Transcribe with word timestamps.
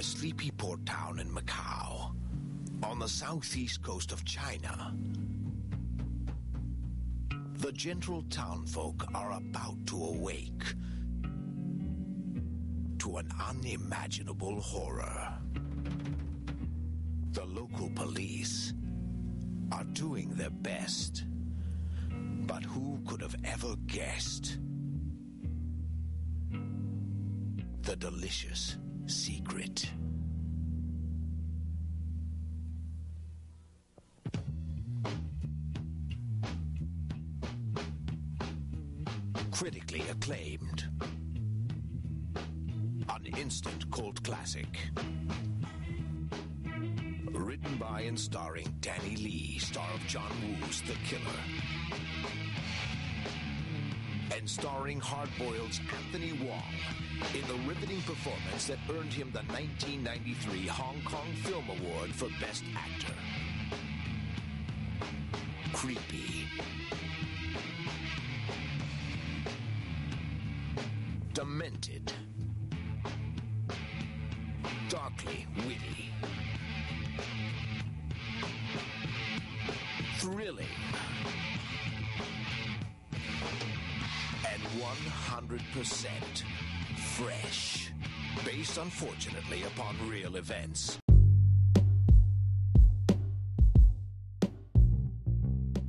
a 0.00 0.02
sleepy 0.02 0.50
port 0.52 0.86
town 0.86 1.18
in 1.18 1.28
Macau, 1.28 2.14
on 2.84 2.98
the 2.98 3.06
southeast 3.06 3.82
coast 3.82 4.12
of 4.12 4.24
China, 4.24 4.94
the 7.58 7.70
gentle 7.72 8.24
townfolk 8.30 9.04
are 9.14 9.32
about 9.32 9.76
to 9.86 10.02
awake 10.02 10.62
to 12.98 13.18
an 13.18 13.28
unimaginable 13.46 14.58
horror. 14.62 15.34
The 17.32 17.44
local 17.44 17.90
police 17.90 18.72
are 19.70 19.84
doing 19.84 20.30
their 20.30 20.48
best, 20.48 21.24
but 22.46 22.62
who 22.62 22.98
could 23.06 23.20
have 23.20 23.36
ever 23.44 23.76
guessed? 23.86 24.56
The 27.82 27.96
delicious 27.96 28.78
secret. 29.10 29.90
Critically 39.50 40.02
acclaimed. 40.10 40.88
An 43.08 43.26
instant 43.36 43.90
cult 43.90 44.22
classic. 44.22 44.78
Written 47.32 47.76
by 47.76 48.02
and 48.02 48.18
starring 48.18 48.72
Danny 48.80 49.16
Lee, 49.16 49.58
star 49.58 49.88
of 49.92 50.06
John 50.06 50.30
Woo's 50.62 50.80
The 50.82 50.94
Killer. 51.04 51.20
And 54.40 54.48
starring 54.48 54.98
Hardboiled's 54.98 55.82
Anthony 55.94 56.32
Wong 56.32 56.72
in 57.34 57.46
the 57.46 57.68
riveting 57.68 58.00
performance 58.00 58.68
that 58.68 58.78
earned 58.88 59.12
him 59.12 59.30
the 59.32 59.42
1993 59.52 60.66
Hong 60.66 61.02
Kong 61.04 61.26
Film 61.42 61.64
Award 61.68 62.10
for 62.14 62.30
Best 62.40 62.64
Actor. 62.74 63.12
Creepy. 65.74 66.46
Demented. 71.34 72.10
100% 85.50 86.46
fresh. 87.18 87.90
Based 88.46 88.78
unfortunately 88.78 89.66
upon 89.66 89.98
real 90.06 90.38
events. 90.38 90.94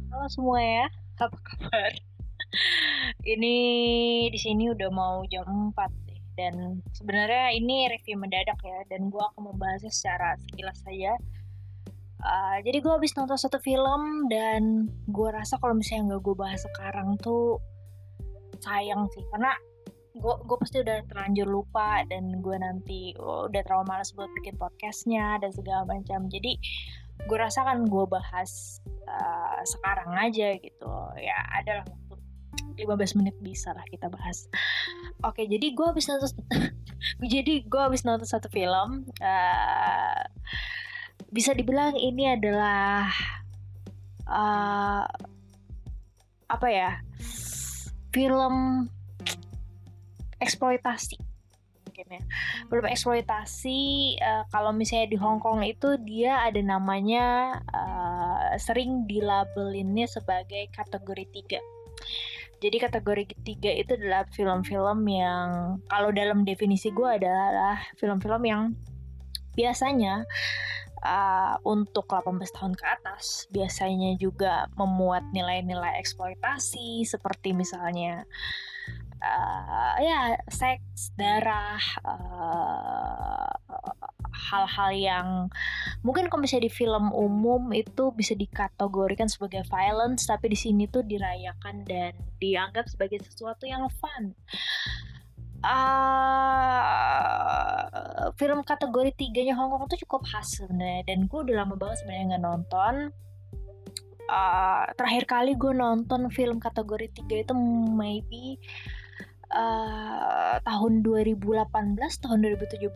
Halo 0.09 0.26
semua 0.34 0.58
ya, 0.58 0.86
apa 1.22 1.38
kabar? 1.45 1.94
ini 3.38 3.58
di 4.34 4.39
sini 4.42 4.73
udah 4.73 4.89
mau 4.89 5.22
jam 5.30 5.45
4 5.45 6.09
sih 6.09 6.17
dan 6.34 6.82
sebenarnya 6.98 7.54
ini 7.54 7.86
review 7.86 8.17
mendadak 8.17 8.58
ya 8.66 8.82
dan 8.89 9.14
gue 9.14 9.22
akan 9.22 9.54
membahasnya 9.54 9.94
secara 9.94 10.42
sekilas 10.42 10.82
saja. 10.82 11.14
Uh, 12.17 12.58
jadi 12.66 12.82
gue 12.82 12.94
habis 12.98 13.14
nonton 13.14 13.38
satu 13.38 13.62
film 13.62 14.26
dan 14.26 14.89
gue 15.06 15.30
rasa 15.30 15.62
kalau 15.62 15.78
misalnya 15.78 16.17
nggak 16.17 16.22
gue 16.26 16.34
bahas 16.34 16.66
sekarang 16.66 17.14
tuh 17.22 17.62
sayang 18.62 19.09
sih. 19.12 19.26
Karena 19.34 19.54
gue 20.12 20.36
gue 20.44 20.58
pasti 20.59 20.84
udah 20.84 21.08
terlanjur 21.08 21.48
lupa 21.48 22.04
dan 22.11 22.44
gue 22.44 22.58
nanti 22.60 23.16
oh, 23.16 23.48
udah 23.48 23.64
terlalu 23.64 23.86
malas 23.88 24.11
buat 24.11 24.27
bikin 24.39 24.55
podcastnya 24.60 25.42
dan 25.42 25.52
segala 25.52 25.88
macam. 25.88 26.30
Jadi 26.30 26.61
gue 27.21 27.38
rasa 27.38 27.66
kan 27.66 27.86
gue 27.86 28.05
bahas 28.10 28.82
uh, 29.10 29.60
sekarang 29.66 30.14
aja 30.16 30.58
gitu. 30.60 30.94
Ya 31.17 31.38
adalah 31.58 31.86
waktu 31.89 32.16
15 32.86 33.20
menit 33.20 33.36
bisa 33.39 33.73
lah 33.73 33.83
kita 33.89 34.08
bahas. 34.08 34.45
Oke 35.26 35.45
jadi 35.50 35.73
gue 35.73 35.86
habis 35.86 36.05
nonton 36.10 36.32
jadi 37.33 37.54
gue 37.66 37.82
habis 37.82 38.05
nonton 38.05 38.27
satu 38.27 38.50
film 38.50 39.05
uh, 39.21 40.21
bisa 41.32 41.55
dibilang 41.55 41.95
ini 41.95 42.36
adalah 42.36 43.08
uh, 44.27 45.08
apa 46.52 46.67
ya 46.67 46.92
film 48.11 48.88
eksploitasi. 50.39 51.17
Mungkin 51.88 52.08
ya. 52.08 52.22
Eksploitasi 52.67 53.82
uh, 54.20 54.44
kalau 54.52 54.72
misalnya 54.72 55.11
di 55.11 55.17
Hong 55.20 55.39
Kong 55.44 55.64
itu 55.64 55.99
dia 56.04 56.44
ada 56.44 56.60
namanya 56.60 57.58
uh, 57.71 58.55
sering 58.60 59.08
dilabelinnya 59.08 60.08
sebagai 60.08 60.67
kategori 60.71 61.26
tiga. 61.32 61.60
Jadi 62.61 62.77
kategori 62.77 63.26
ketiga 63.33 63.73
itu 63.73 63.98
adalah 63.98 64.30
film-film 64.30 65.02
yang 65.10 65.82
kalau 65.89 66.14
dalam 66.14 66.45
definisi 66.45 66.94
gue 66.94 67.10
adalah 67.10 67.82
film-film 67.98 68.44
yang 68.45 68.61
biasanya 69.58 70.30
uh, 71.06 71.56
untuk 71.66 72.08
18 72.10 72.38
tahun 72.54 72.73
ke 72.78 72.86
atas 72.86 73.50
biasanya 73.50 74.16
juga 74.17 74.70
memuat 74.78 75.30
nilai-nilai 75.34 75.98
eksploitasi 76.02 77.06
seperti 77.06 77.54
misalnya 77.54 78.26
uh, 79.22 79.94
ya 80.02 80.38
seks 80.50 81.14
darah 81.17 81.82
uh, 82.06 83.50
hal-hal 84.32 84.89
yang 84.92 85.28
mungkin 86.02 86.28
kalau 86.28 86.44
misalnya 86.44 86.67
di 86.67 86.73
film 86.73 87.14
umum 87.14 87.72
itu 87.72 88.10
bisa 88.16 88.33
dikategorikan 88.33 89.30
sebagai 89.30 89.64
violence 89.70 90.26
tapi 90.26 90.52
di 90.52 90.58
sini 90.58 90.89
tuh 90.89 91.06
dirayakan 91.06 91.86
dan 91.86 92.18
dianggap 92.42 92.89
sebagai 92.89 93.22
sesuatu 93.22 93.70
yang 93.70 93.86
fun 94.02 94.33
uh, 95.61 97.22
film 98.38 98.66
kategori 98.66 99.14
tiganya 99.17 99.54
Hong 99.58 99.70
Kong 99.73 99.86
tuh 99.89 100.02
cukup 100.05 100.26
khas 100.26 100.58
sebenarnya 100.58 101.05
dan 101.05 101.26
gue 101.30 101.39
udah 101.42 101.55
lama 101.66 101.76
banget 101.77 101.98
sebenarnya 102.04 102.26
nggak 102.36 102.44
nonton. 102.45 103.14
Uh, 104.32 104.88
terakhir 104.95 105.27
kali 105.27 105.60
gue 105.60 105.73
nonton 105.76 106.32
film 106.32 106.64
kategori 106.64 107.11
tiga 107.11 107.44
itu 107.44 107.54
maybe 107.92 108.55
uh, 109.52 110.55
tahun 110.64 111.04
2018 111.04 111.52
tahun 112.00 112.38
2017 112.39 112.89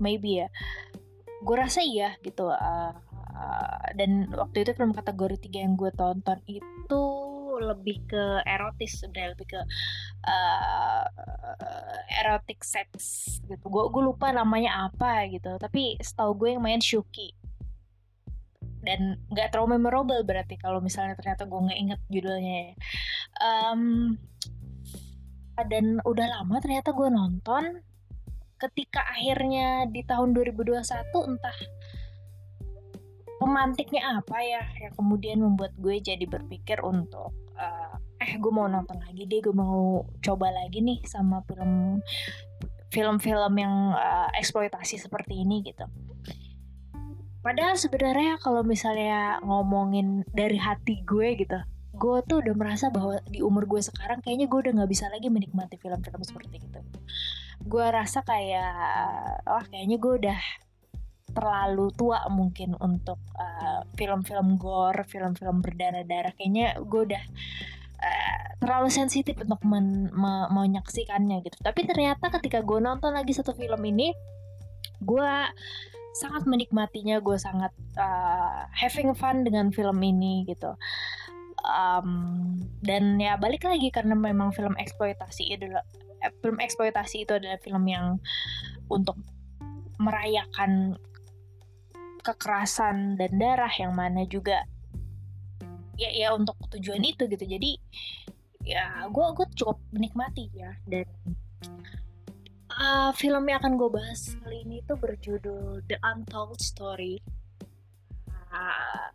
maybe 0.00 0.46
ya. 0.46 0.48
Gue 1.42 1.56
rasa 1.58 1.82
iya 1.82 2.14
gitu 2.24 2.48
uh, 2.48 2.92
uh, 3.36 3.86
dan 3.98 4.30
waktu 4.32 4.64
itu 4.64 4.72
film 4.78 4.94
kategori 4.96 5.36
tiga 5.42 5.60
yang 5.60 5.76
gue 5.76 5.90
tonton 5.92 6.38
itu 6.48 7.02
lebih 7.62 8.02
ke 8.10 8.42
erotis 8.42 8.98
udah 9.06 9.32
lebih 9.32 9.46
ke 9.54 9.60
uh, 10.26 11.04
erotic 12.22 12.66
sex 12.66 12.90
gitu. 13.46 13.64
Gue 13.70 13.88
gue 13.88 14.02
lupa 14.02 14.34
namanya 14.34 14.90
apa 14.90 15.30
gitu 15.30 15.56
tapi 15.62 15.96
setahu 16.02 16.34
gue 16.34 16.48
yang 16.58 16.62
main 16.62 16.82
Shuki. 16.82 17.32
Dan 18.82 19.14
nggak 19.30 19.54
terlalu 19.54 19.78
memorable 19.78 20.26
berarti 20.26 20.58
kalau 20.58 20.82
misalnya 20.82 21.14
ternyata 21.14 21.46
gue 21.46 21.60
nggak 21.70 21.78
inget 21.78 22.00
judulnya. 22.10 22.74
Um, 23.38 23.82
dan 25.68 26.00
udah 26.02 26.26
lama 26.40 26.58
ternyata 26.58 26.90
gue 26.90 27.08
nonton 27.12 27.84
ketika 28.56 29.02
akhirnya 29.10 29.90
di 29.90 30.06
tahun 30.06 30.34
2021 30.34 30.82
entah 31.34 31.58
pemantiknya 33.42 34.22
apa 34.22 34.38
ya 34.38 34.62
yang 34.86 34.94
kemudian 34.94 35.42
membuat 35.42 35.74
gue 35.74 35.98
jadi 35.98 36.22
berpikir 36.30 36.78
untuk 36.86 37.34
uh, 37.62 37.94
eh 38.18 38.34
gue 38.38 38.52
mau 38.52 38.66
nonton 38.66 38.98
lagi 38.98 39.30
deh 39.30 39.38
gue 39.38 39.54
mau 39.54 40.02
coba 40.18 40.50
lagi 40.50 40.82
nih 40.82 40.98
sama 41.06 41.46
film 41.46 42.02
film-film 42.92 43.54
yang 43.56 43.96
uh, 43.96 44.28
eksploitasi 44.36 45.00
seperti 45.00 45.40
ini 45.40 45.64
gitu. 45.64 45.86
Padahal 47.42 47.74
sebenarnya 47.74 48.38
kalau 48.38 48.62
misalnya 48.62 49.42
ngomongin 49.42 50.22
dari 50.30 50.60
hati 50.60 51.02
gue 51.02 51.34
gitu 51.40 51.58
gue 51.92 52.16
tuh 52.24 52.40
udah 52.40 52.54
merasa 52.56 52.88
bahwa 52.88 53.20
di 53.28 53.44
umur 53.44 53.68
gue 53.68 53.84
sekarang 53.84 54.24
kayaknya 54.24 54.48
gue 54.48 54.58
udah 54.64 54.72
nggak 54.80 54.90
bisa 54.90 55.12
lagi 55.12 55.28
menikmati 55.28 55.76
film-film 55.76 56.24
seperti 56.24 56.64
itu. 56.64 56.80
Gue 57.62 57.84
rasa 57.84 58.24
kayak 58.24 58.74
wah 59.44 59.64
kayaknya 59.68 60.00
gue 60.00 60.12
udah 60.24 60.40
terlalu 61.32 61.88
tua 61.96 62.24
mungkin 62.28 62.76
untuk 62.78 63.18
uh, 63.36 63.82
film-film 63.96 64.56
gore, 64.60 65.04
film-film 65.08 65.64
berdarah-darah. 65.64 66.32
Kayaknya 66.36 66.78
gue 66.80 67.00
udah 67.12 67.24
uh, 68.00 68.44
terlalu 68.60 68.88
sensitif 68.92 69.36
untuk 69.40 69.60
men 69.64 70.12
me 70.12 70.48
menyaksikannya 70.52 71.42
gitu. 71.42 71.56
Tapi 71.60 71.88
ternyata 71.88 72.28
ketika 72.38 72.60
gue 72.62 72.78
nonton 72.78 73.12
lagi 73.16 73.32
satu 73.32 73.56
film 73.56 73.80
ini, 73.88 74.12
gue 75.00 75.32
sangat 76.16 76.44
menikmatinya. 76.44 77.18
Gue 77.24 77.40
sangat 77.40 77.72
uh, 77.96 78.68
having 78.76 79.16
fun 79.16 79.42
dengan 79.42 79.72
film 79.72 79.98
ini 80.04 80.44
gitu. 80.46 80.76
Um, 81.62 82.58
dan 82.82 83.22
ya 83.22 83.38
balik 83.38 83.62
lagi 83.62 83.94
karena 83.94 84.18
memang 84.18 84.50
film 84.50 84.74
eksploitasi 84.74 85.54
adalah 85.54 85.86
film 86.42 86.58
eksploitasi 86.58 87.22
itu 87.22 87.32
adalah 87.38 87.58
film 87.62 87.86
yang 87.86 88.18
untuk 88.90 89.14
merayakan 90.02 90.98
kekerasan 92.22 93.18
dan 93.18 93.30
darah 93.34 93.70
yang 93.74 93.92
mana 93.92 94.22
juga 94.24 94.62
ya 95.98 96.08
ya 96.08 96.28
untuk 96.32 96.56
tujuan 96.78 97.02
itu 97.02 97.26
gitu. 97.28 97.44
Jadi 97.44 97.76
ya 98.62 99.06
gue 99.10 99.26
gue 99.34 99.46
cukup 99.58 99.78
menikmati 99.90 100.48
ya. 100.54 100.72
Dan 100.86 101.06
uh, 102.72 103.10
film 103.12 103.44
yang 103.50 103.58
akan 103.60 103.74
gue 103.76 103.90
bahas 103.90 104.38
kali 104.40 104.62
ini 104.62 104.80
tuh 104.86 104.96
berjudul 104.96 105.82
The 105.90 105.98
Untold 106.02 106.62
Story. 106.62 107.18
Uh, 108.52 109.08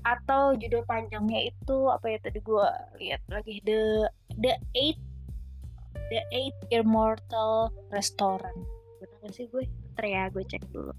atau 0.00 0.56
judul 0.56 0.80
panjangnya 0.88 1.52
itu 1.52 1.76
apa 1.92 2.08
ya 2.08 2.18
tadi 2.24 2.40
gue 2.40 2.68
lihat 3.04 3.20
lagi 3.28 3.60
The 3.68 4.08
The 4.40 4.56
Eight 4.72 5.00
The 6.08 6.20
Eight 6.32 6.56
Immortal 6.72 7.68
Restaurant. 7.92 8.64
Benar 9.00 9.30
sih 9.32 9.48
gue? 9.52 9.68
Ya 10.00 10.32
gue 10.32 10.40
cek 10.40 10.64
dulu 10.72 10.96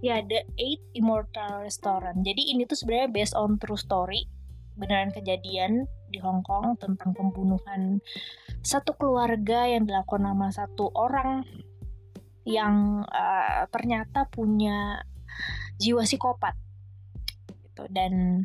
ya 0.00 0.20
The 0.24 0.48
Eight 0.56 0.82
Immortal 0.96 1.64
Restaurant. 1.64 2.20
Jadi 2.24 2.56
ini 2.56 2.64
tuh 2.64 2.76
sebenarnya 2.76 3.08
based 3.12 3.36
on 3.36 3.60
true 3.60 3.78
story 3.78 4.24
beneran 4.80 5.12
kejadian 5.12 5.84
di 6.08 6.18
Hong 6.24 6.40
Kong 6.40 6.80
tentang 6.80 7.12
pembunuhan 7.12 8.00
satu 8.64 8.96
keluarga 8.96 9.68
yang 9.68 9.84
dilakukan 9.84 10.24
sama 10.24 10.48
satu 10.50 10.88
orang 10.96 11.44
yang 12.48 13.04
uh, 13.04 13.68
ternyata 13.68 14.24
punya 14.32 15.04
jiwa 15.76 16.02
psikopat. 16.08 16.56
Gitu. 17.46 17.84
Dan 17.92 18.44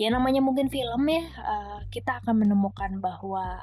ya 0.00 0.08
namanya 0.08 0.40
mungkin 0.40 0.72
film 0.72 1.06
ya 1.06 1.24
uh, 1.44 1.78
kita 1.92 2.24
akan 2.24 2.40
menemukan 2.40 2.98
bahwa 2.98 3.60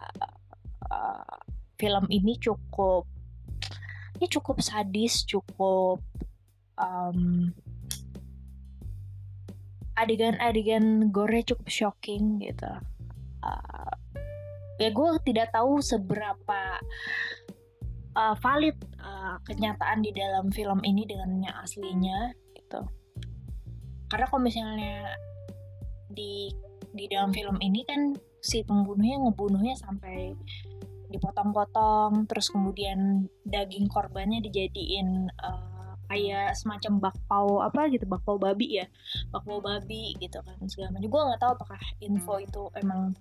uh, 0.88 1.38
film 1.82 2.06
ini 2.14 2.38
cukup 2.38 3.10
ya 4.22 4.28
cukup 4.30 4.62
sadis 4.62 5.26
cukup 5.26 6.00
um, 6.78 7.52
adegan-adegan 9.94 11.14
gore 11.14 11.46
cukup 11.46 11.70
shocking 11.70 12.42
gitu. 12.42 12.70
Uh, 13.44 13.94
ya 14.82 14.90
gue 14.90 15.10
tidak 15.28 15.54
tahu 15.54 15.84
seberapa 15.84 16.62
uh, 18.18 18.36
valid 18.42 18.78
uh, 19.02 19.38
kenyataan 19.46 20.02
di 20.02 20.12
dalam 20.16 20.50
film 20.50 20.82
ini 20.82 21.06
dengan 21.06 21.46
aslinya 21.62 22.34
gitu. 22.58 22.82
Karena 24.10 24.26
kalau 24.30 24.42
misalnya 24.42 25.14
di 26.14 26.50
di 26.94 27.10
dalam 27.10 27.34
film 27.34 27.58
ini 27.58 27.82
kan 27.90 28.14
si 28.38 28.62
pembunuhnya 28.62 29.18
ngebunuhnya 29.26 29.74
sampai 29.78 30.38
dipotong-potong 31.10 32.26
terus 32.26 32.50
kemudian 32.50 33.30
daging 33.46 33.86
korbannya 33.90 34.42
dijadiin 34.42 35.30
uh, 35.42 35.73
kayak 36.14 36.54
semacam 36.54 37.10
bakpao 37.10 37.66
apa 37.66 37.90
gitu 37.90 38.06
bakpao 38.06 38.38
babi 38.38 38.78
ya. 38.78 38.86
Bakpao 39.34 39.58
babi 39.66 40.14
gitu 40.22 40.38
kan 40.46 40.62
segala 40.70 40.94
macam. 40.94 41.10
Gue 41.10 41.22
nggak 41.26 41.42
tahu 41.42 41.52
apakah 41.58 41.82
info 42.06 42.38
itu 42.38 42.64
emang 42.78 43.18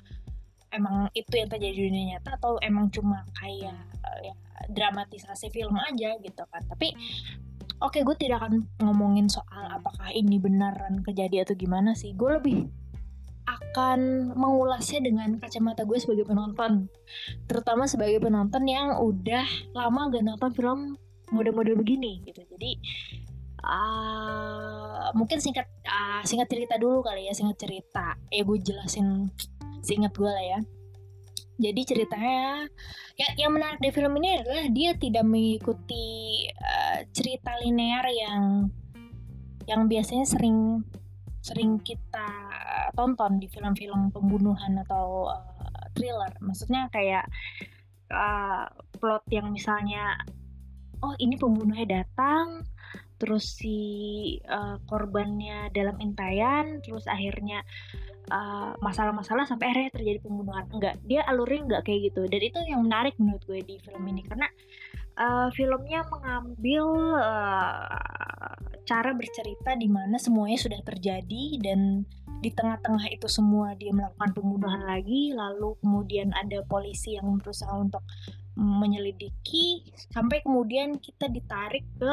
emang 0.72 1.08
itu 1.16 1.32
yang 1.32 1.48
terjadi 1.48 1.72
di 1.72 1.82
dunia 1.88 2.04
nyata 2.16 2.36
atau 2.36 2.60
emang 2.60 2.92
cuma 2.92 3.24
kayak 3.36 3.76
uh, 4.04 4.18
ya, 4.20 4.34
dramatisasi 4.68 5.48
film 5.48 5.76
aja 5.80 6.20
gitu 6.20 6.42
kan. 6.52 6.62
Tapi 6.68 6.92
oke 7.80 7.96
okay, 7.96 8.04
gue 8.04 8.16
tidak 8.20 8.44
akan 8.44 8.68
ngomongin 8.84 9.32
soal 9.32 9.72
apakah 9.72 10.12
ini 10.12 10.36
beneran 10.36 11.00
kejadian 11.00 11.48
atau 11.48 11.56
gimana 11.56 11.96
sih. 11.96 12.12
Gue 12.12 12.36
lebih 12.36 12.68
akan 13.42 14.32
mengulasnya 14.38 15.02
dengan 15.02 15.40
kacamata 15.40 15.88
gue 15.88 15.98
sebagai 15.98 16.28
penonton. 16.28 16.92
Terutama 17.48 17.88
sebagai 17.88 18.20
penonton 18.22 18.62
yang 18.68 19.00
udah 19.00 19.44
lama 19.74 20.12
gak 20.12 20.24
nonton 20.24 20.50
film 20.54 20.80
model-model 21.32 21.80
begini 21.80 22.20
gitu. 22.28 22.44
Jadi 22.44 22.78
uh, 23.64 25.10
mungkin 25.16 25.40
singkat 25.40 25.66
uh, 25.88 26.20
singkat 26.22 26.52
cerita 26.52 26.76
dulu 26.76 27.00
kali 27.00 27.26
ya 27.26 27.34
singkat 27.34 27.58
cerita. 27.58 28.14
Ya 28.28 28.44
gue 28.44 28.58
jelasin 28.60 29.32
singkat 29.82 30.12
gue 30.14 30.30
lah 30.30 30.44
ya. 30.44 30.60
Jadi 31.62 31.80
ceritanya 31.84 32.66
ya, 33.14 33.28
yang 33.38 33.54
menarik 33.54 33.78
dari 33.78 33.94
film 33.94 34.18
ini 34.18 34.40
adalah 34.40 34.66
dia 34.72 34.98
tidak 34.98 35.24
mengikuti 35.24 36.48
uh, 36.48 37.06
cerita 37.14 37.54
linear 37.62 38.02
yang 38.08 38.66
yang 39.70 39.86
biasanya 39.86 40.26
sering 40.26 40.82
sering 41.42 41.78
kita 41.82 42.26
tonton 42.94 43.38
di 43.42 43.46
film-film 43.50 44.10
pembunuhan 44.10 44.78
atau 44.82 45.30
uh, 45.30 45.86
thriller. 45.94 46.34
Maksudnya 46.42 46.90
kayak 46.90 47.26
uh, 48.10 48.66
plot 48.98 49.22
yang 49.30 49.50
misalnya 49.50 50.18
oh 51.02 51.14
ini 51.18 51.34
pembunuhnya 51.36 52.02
datang 52.02 52.66
terus 53.18 53.54
si 53.54 53.78
uh, 54.50 54.82
korbannya 54.90 55.70
dalam 55.70 55.94
intayan 56.02 56.82
terus 56.82 57.06
akhirnya 57.06 57.62
masalah 58.32 58.80
masalah-masalah 59.12 59.44
sampai 59.44 59.66
akhirnya 59.68 59.92
terjadi 59.92 60.18
pembunuhan. 60.24 60.64
Enggak 60.72 60.96
dia 61.04 61.20
alurnya 61.28 61.68
enggak 61.68 61.82
kayak 61.84 62.00
gitu. 62.08 62.22
Dan 62.32 62.40
itu 62.40 62.58
yang 62.64 62.80
menarik 62.80 63.12
menurut 63.20 63.44
gue 63.44 63.60
di 63.60 63.76
film 63.84 64.08
ini. 64.08 64.24
Karena 64.24 64.48
uh, 65.20 65.48
filmnya 65.52 66.06
mengambil 66.08 66.84
uh, 67.18 68.56
cara 68.82 69.10
bercerita 69.14 69.76
di 69.78 69.88
mana 69.88 70.16
semuanya 70.16 70.58
sudah 70.58 70.80
terjadi 70.80 71.60
dan 71.62 72.08
di 72.42 72.50
tengah-tengah 72.50 73.06
itu 73.14 73.30
semua 73.30 73.78
dia 73.78 73.94
melakukan 73.94 74.34
pembunuhan 74.34 74.82
lagi 74.82 75.30
lalu 75.30 75.78
kemudian 75.78 76.34
ada 76.34 76.66
polisi 76.66 77.14
yang 77.14 77.38
berusaha 77.38 77.70
untuk 77.78 78.02
menyelidiki 78.56 79.94
sampai 80.12 80.44
kemudian 80.44 81.00
kita 81.00 81.28
ditarik 81.28 81.84
ke 81.96 82.12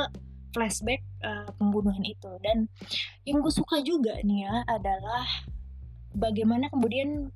flashback 0.56 1.06
uh, 1.22 1.50
pembunuhan 1.58 2.02
itu. 2.06 2.32
Dan 2.42 2.70
yang 3.28 3.44
gue 3.44 3.54
suka 3.54 3.82
juga 3.86 4.18
nih 4.24 4.48
ya 4.48 4.56
adalah 4.66 5.26
bagaimana 6.16 6.72
kemudian 6.74 7.30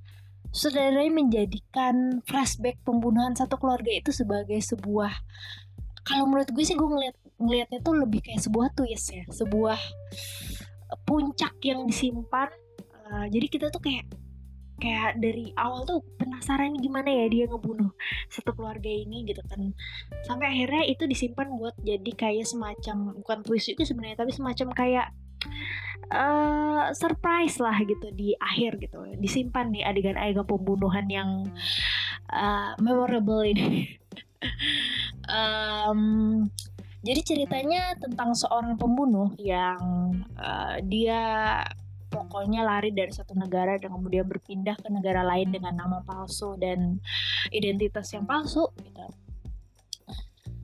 saudaranya 0.53 1.13
menjadikan 1.13 2.21
flashback 2.25 2.77
pembunuhan 2.85 3.33
satu 3.33 3.57
keluarga 3.57 3.89
itu 3.89 4.13
sebagai 4.13 4.61
sebuah 4.61 5.09
kalau 6.03 6.29
menurut 6.29 6.51
gue 6.51 6.61
sih 6.61 6.77
gue 6.77 6.85
ngeliat 6.85 7.15
ngelihatnya 7.41 7.79
tuh 7.81 7.95
lebih 7.97 8.21
kayak 8.21 8.43
sebuah 8.43 8.69
twist 8.77 9.07
ya 9.15 9.23
sebuah 9.33 9.79
puncak 11.01 11.57
yang 11.65 11.89
disimpan. 11.89 12.49
Uh, 13.09 13.25
jadi 13.29 13.45
kita 13.49 13.65
tuh 13.73 13.81
kayak 13.81 14.05
kayak 14.83 15.15
dari 15.23 15.55
awal 15.55 15.87
tuh 15.87 16.03
penasaran 16.19 16.75
gimana 16.75 17.07
ya 17.07 17.25
dia 17.31 17.45
ngebunuh 17.47 17.95
satu 18.27 18.51
keluarga 18.51 18.91
ini 18.91 19.23
gitu 19.23 19.39
kan. 19.47 19.71
Sampai 20.27 20.51
akhirnya 20.51 20.83
itu 20.91 21.07
disimpan 21.07 21.55
buat 21.55 21.79
jadi 21.79 22.11
kayak 22.11 22.43
semacam 22.43 23.15
bukan 23.23 23.39
twist 23.47 23.71
itu 23.71 23.87
sebenarnya 23.87 24.19
tapi 24.19 24.35
semacam 24.35 24.67
kayak 24.75 25.07
uh, 26.11 26.91
surprise 26.91 27.63
lah 27.63 27.79
gitu 27.87 28.11
di 28.11 28.35
akhir 28.35 28.83
gitu. 28.83 28.99
Disimpan 29.15 29.71
nih 29.71 29.87
adegan-adegan 29.87 30.43
pembunuhan 30.43 31.07
yang 31.07 31.29
uh, 32.27 32.75
memorable 32.83 33.47
ini. 33.47 33.87
Um, 35.23 36.51
jadi 37.03 37.23
ceritanya 37.23 37.95
tentang 37.95 38.35
seorang 38.35 38.75
pembunuh 38.75 39.31
yang 39.39 39.79
uh, 40.35 40.83
dia 40.83 41.63
pokoknya 42.13 42.61
lari 42.61 42.93
dari 42.93 43.09
satu 43.09 43.33
negara 43.33 43.81
dan 43.81 43.89
kemudian 43.89 44.29
berpindah 44.29 44.77
ke 44.77 44.87
negara 44.93 45.25
lain 45.25 45.49
dengan 45.49 45.73
nama 45.73 46.05
palsu 46.05 46.53
dan 46.61 47.01
identitas 47.49 48.13
yang 48.13 48.29
palsu 48.29 48.69
gitu. 48.77 49.01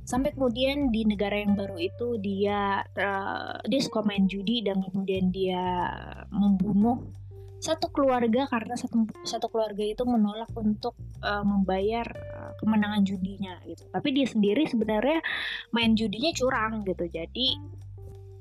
Sampai 0.06 0.34
kemudian 0.34 0.90
di 0.94 1.06
negara 1.06 1.38
yang 1.38 1.54
baru 1.58 1.78
itu 1.78 2.18
dia 2.22 2.82
uh, 2.82 3.58
dia 3.66 3.82
suka 3.82 4.06
main 4.06 4.26
judi 4.30 4.62
dan 4.66 4.82
kemudian 4.82 5.30
dia 5.30 5.62
membunuh 6.30 7.02
satu 7.60 7.92
keluarga 7.92 8.48
karena 8.48 8.74
satu 8.80 9.04
satu 9.28 9.52
keluarga 9.52 9.84
itu 9.84 10.02
menolak 10.08 10.50
untuk 10.56 10.96
uh, 11.22 11.44
membayar 11.44 12.08
uh, 12.10 12.52
kemenangan 12.58 13.04
judinya 13.06 13.60
gitu. 13.68 13.86
Tapi 13.92 14.10
dia 14.16 14.26
sendiri 14.26 14.66
sebenarnya 14.66 15.20
main 15.76 15.94
judinya 15.94 16.32
curang 16.34 16.88
gitu. 16.88 17.06
Jadi 17.06 17.60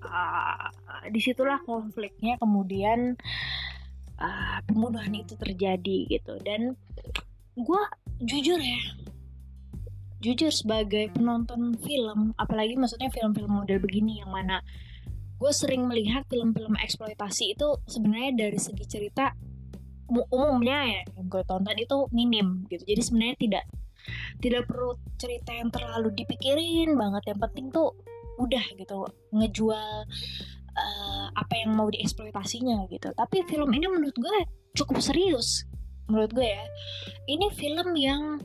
uh, 0.05 0.69
di 1.11 1.21
situlah 1.23 1.63
konfliknya 1.65 2.39
kemudian 2.39 3.19
uh, 4.19 4.59
pembunuhan 4.67 5.15
itu 5.15 5.35
terjadi 5.35 5.99
gitu. 6.07 6.39
Dan 6.43 6.77
gue 7.59 7.83
jujur 8.23 8.59
ya 8.59 8.83
jujur 10.19 10.51
sebagai 10.51 11.15
penonton 11.15 11.79
film 11.79 12.35
apalagi 12.35 12.75
maksudnya 12.75 13.07
film-film 13.07 13.63
model 13.63 13.79
begini 13.79 14.19
yang 14.19 14.35
mana 14.35 14.67
gue 15.39 15.53
sering 15.55 15.87
melihat 15.87 16.27
film-film 16.27 16.75
eksploitasi 16.75 17.55
itu 17.55 17.79
sebenarnya 17.87 18.51
dari 18.51 18.59
segi 18.59 18.83
cerita 18.83 19.31
umumnya 20.11 20.99
ya 20.99 21.03
yang 21.15 21.27
gue 21.31 21.43
tonton 21.47 21.77
itu 21.79 22.11
minim 22.11 22.67
gitu. 22.67 22.83
Jadi 22.83 23.03
sebenarnya 23.05 23.37
tidak 23.39 23.65
tidak 24.43 24.63
perlu 24.67 24.99
cerita 25.21 25.51
yang 25.55 25.71
terlalu 25.71 26.11
dipikirin 26.17 26.97
banget. 26.99 27.23
Yang 27.31 27.39
penting 27.47 27.67
tuh 27.71 27.95
udah 28.39 28.65
gitu 28.79 29.05
ngejual 29.35 30.07
uh, 30.79 31.27
apa 31.35 31.55
yang 31.59 31.75
mau 31.75 31.91
dieksploitasinya 31.91 32.87
gitu. 32.89 33.11
Tapi 33.13 33.45
film 33.51 33.75
ini 33.75 33.87
menurut 33.91 34.15
gue 34.15 34.39
cukup 34.79 35.03
serius 35.03 35.67
menurut 36.09 36.33
gue 36.33 36.47
ya. 36.47 36.65
Ini 37.29 37.53
film 37.53 37.93
yang 37.99 38.41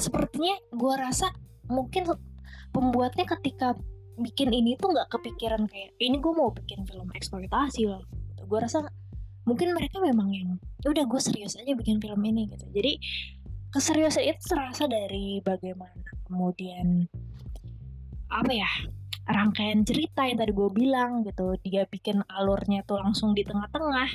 sepertinya 0.00 0.58
gue 0.74 0.94
rasa 0.98 1.30
mungkin 1.70 2.10
pembuatnya 2.74 3.24
ketika 3.38 3.78
bikin 4.18 4.50
ini 4.50 4.74
tuh 4.78 4.94
nggak 4.94 5.10
kepikiran 5.10 5.66
kayak 5.70 5.94
ini 6.02 6.18
gue 6.18 6.32
mau 6.34 6.50
bikin 6.50 6.82
film 6.88 7.06
eksploitasi 7.14 7.86
loh. 7.86 8.02
Gue 8.44 8.58
rasa 8.58 8.82
mungkin 9.46 9.76
mereka 9.76 10.00
memang 10.00 10.32
yang 10.32 10.56
"Ya 10.82 10.90
udah 10.90 11.04
gue 11.06 11.20
serius 11.22 11.54
aja 11.54 11.72
bikin 11.76 12.02
film 12.02 12.20
ini 12.26 12.50
gitu. 12.50 12.66
Jadi 12.74 12.98
keseriusan 13.70 14.24
itu 14.26 14.42
terasa 14.46 14.86
dari 14.86 15.42
bagaimana 15.42 16.06
kemudian 16.30 17.10
apa 18.30 18.52
ya 18.54 18.70
rangkaian 19.24 19.80
cerita 19.84 20.28
yang 20.28 20.36
tadi 20.40 20.52
gue 20.52 20.70
bilang 20.72 21.24
gitu. 21.24 21.56
Dia 21.64 21.88
bikin 21.88 22.20
alurnya 22.28 22.84
tuh 22.84 23.00
langsung 23.00 23.32
di 23.32 23.44
tengah-tengah. 23.44 24.10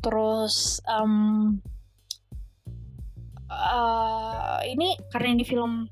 Terus 0.00 0.80
um, 0.88 1.58
uh, 3.50 4.58
ini 4.66 4.96
karena 5.14 5.38
ini 5.38 5.44
film 5.44 5.86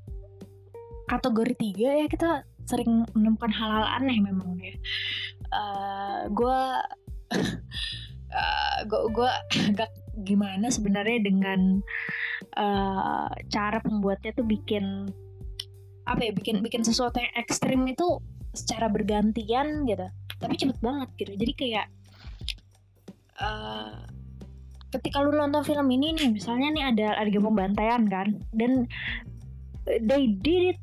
kategori 1.09 1.53
tiga 1.57 1.89
ya 2.05 2.07
kita 2.09 2.45
sering 2.69 3.07
menemukan 3.17 3.49
hal-hal 3.49 3.85
aneh 3.97 4.17
memang 4.21 4.57
ya. 4.61 4.75
Gue 6.29 6.59
gue 8.85 9.01
gue 9.11 9.29
agak 9.73 9.91
gimana 10.21 10.67
sebenarnya 10.69 11.19
dengan 11.23 11.81
uh, 12.59 13.31
cara 13.49 13.79
pembuatnya 13.81 14.31
tuh 14.35 14.45
bikin 14.45 15.09
apa 16.09 16.25
ya 16.25 16.31
bikin 16.33 16.65
bikin 16.65 16.81
sesuatu 16.81 17.21
yang 17.21 17.33
ekstrim 17.37 17.85
itu 17.85 18.17
secara 18.57 18.89
bergantian 18.89 19.85
gitu. 19.85 20.09
Tapi 20.41 20.53
cepet 20.57 20.77
banget 20.81 21.09
gitu. 21.21 21.31
Jadi 21.37 21.53
kayak 21.53 21.87
uh, 23.37 24.09
ketika 24.89 25.21
lu 25.21 25.37
nonton 25.37 25.61
film 25.61 25.85
ini 25.93 26.17
nih 26.17 26.33
misalnya 26.33 26.73
nih 26.73 26.83
ada 26.89 27.07
adegan 27.21 27.45
pembantaian 27.45 28.01
kan 28.09 28.33
dan 28.49 28.89
they 29.85 30.33
did 30.41 30.73
it 30.73 30.79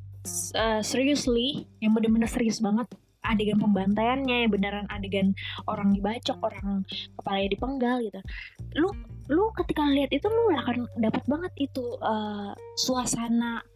uh, 0.55 0.79
seriously 0.83 1.67
yang 1.83 1.95
bener-bener 1.95 2.31
serius 2.31 2.63
banget. 2.63 2.87
Adegan 3.27 3.59
pembantaiannya 3.59 4.47
yang 4.47 4.55
beneran 4.55 4.87
adegan 4.87 5.35
orang 5.67 5.91
dibacok 5.91 6.39
orang 6.47 6.87
kepalanya 7.19 7.51
dipenggal 7.59 7.97
gitu. 7.99 8.21
Lu 8.79 8.95
lu 9.27 9.51
ketika 9.59 9.83
lihat 9.83 10.15
itu 10.15 10.31
lu 10.31 10.55
akan 10.55 10.87
dapat 11.03 11.27
banget 11.27 11.53
itu 11.59 11.99
uh, 11.99 12.55
suasana 12.79 13.67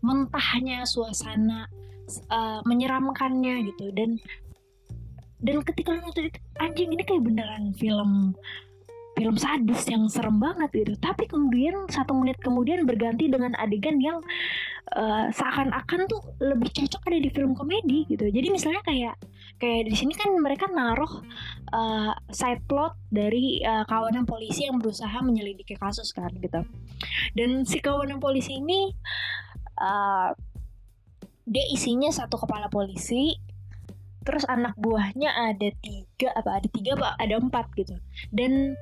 mentahnya 0.00 0.84
suasana 0.88 1.68
uh, 2.32 2.60
menyeramkannya 2.64 3.70
gitu. 3.72 3.92
Dan 3.94 4.20
dan 5.40 5.64
ketika 5.64 5.96
lu 5.96 6.04
nonton 6.04 6.28
itu 6.28 6.38
anjing 6.60 6.92
ini 6.92 7.02
kayak 7.04 7.24
beneran 7.24 7.72
film 7.80 8.36
film 9.20 9.36
sadis 9.36 9.84
yang 9.84 10.08
serem 10.08 10.40
banget 10.40 10.72
gitu. 10.72 10.96
Tapi 10.96 11.28
kemudian 11.28 11.84
satu 11.92 12.16
menit 12.16 12.40
kemudian 12.40 12.88
berganti 12.88 13.28
dengan 13.28 13.52
adegan 13.60 14.00
yang 14.00 14.16
uh, 14.96 15.28
seakan-akan 15.28 16.08
tuh 16.08 16.24
lebih 16.40 16.72
cocok 16.72 17.04
ada 17.12 17.18
di 17.20 17.28
film 17.28 17.52
komedi 17.52 18.08
gitu. 18.08 18.24
Jadi 18.32 18.48
misalnya 18.48 18.80
kayak 18.80 19.20
kayak 19.60 19.92
di 19.92 19.94
sini 19.96 20.16
kan 20.16 20.32
mereka 20.40 20.72
naruh 20.72 21.20
uh, 21.76 22.16
side 22.32 22.64
plot 22.64 22.96
dari 23.12 23.60
uh, 23.60 23.84
kawanan 23.84 24.24
polisi 24.24 24.64
yang 24.64 24.80
berusaha 24.80 25.20
menyelidiki 25.20 25.76
kasus 25.76 26.16
kan 26.16 26.32
gitu. 26.40 26.64
Dan 27.36 27.68
si 27.68 27.76
kawanan 27.84 28.24
polisi 28.24 28.56
ini 28.56 28.88
uh, 29.80 30.30
dia 31.50 31.64
isinya 31.72 32.12
satu 32.14 32.38
kepala 32.38 32.70
polisi 32.70 33.34
terus 34.20 34.44
anak 34.46 34.76
buahnya 34.76 35.32
ada 35.32 35.72
tiga 35.80 36.30
apa 36.36 36.60
ada 36.60 36.68
tiga 36.70 36.94
apa 37.00 37.08
ada 37.16 37.34
empat 37.40 37.66
gitu. 37.74 37.96
Dan 38.30 38.76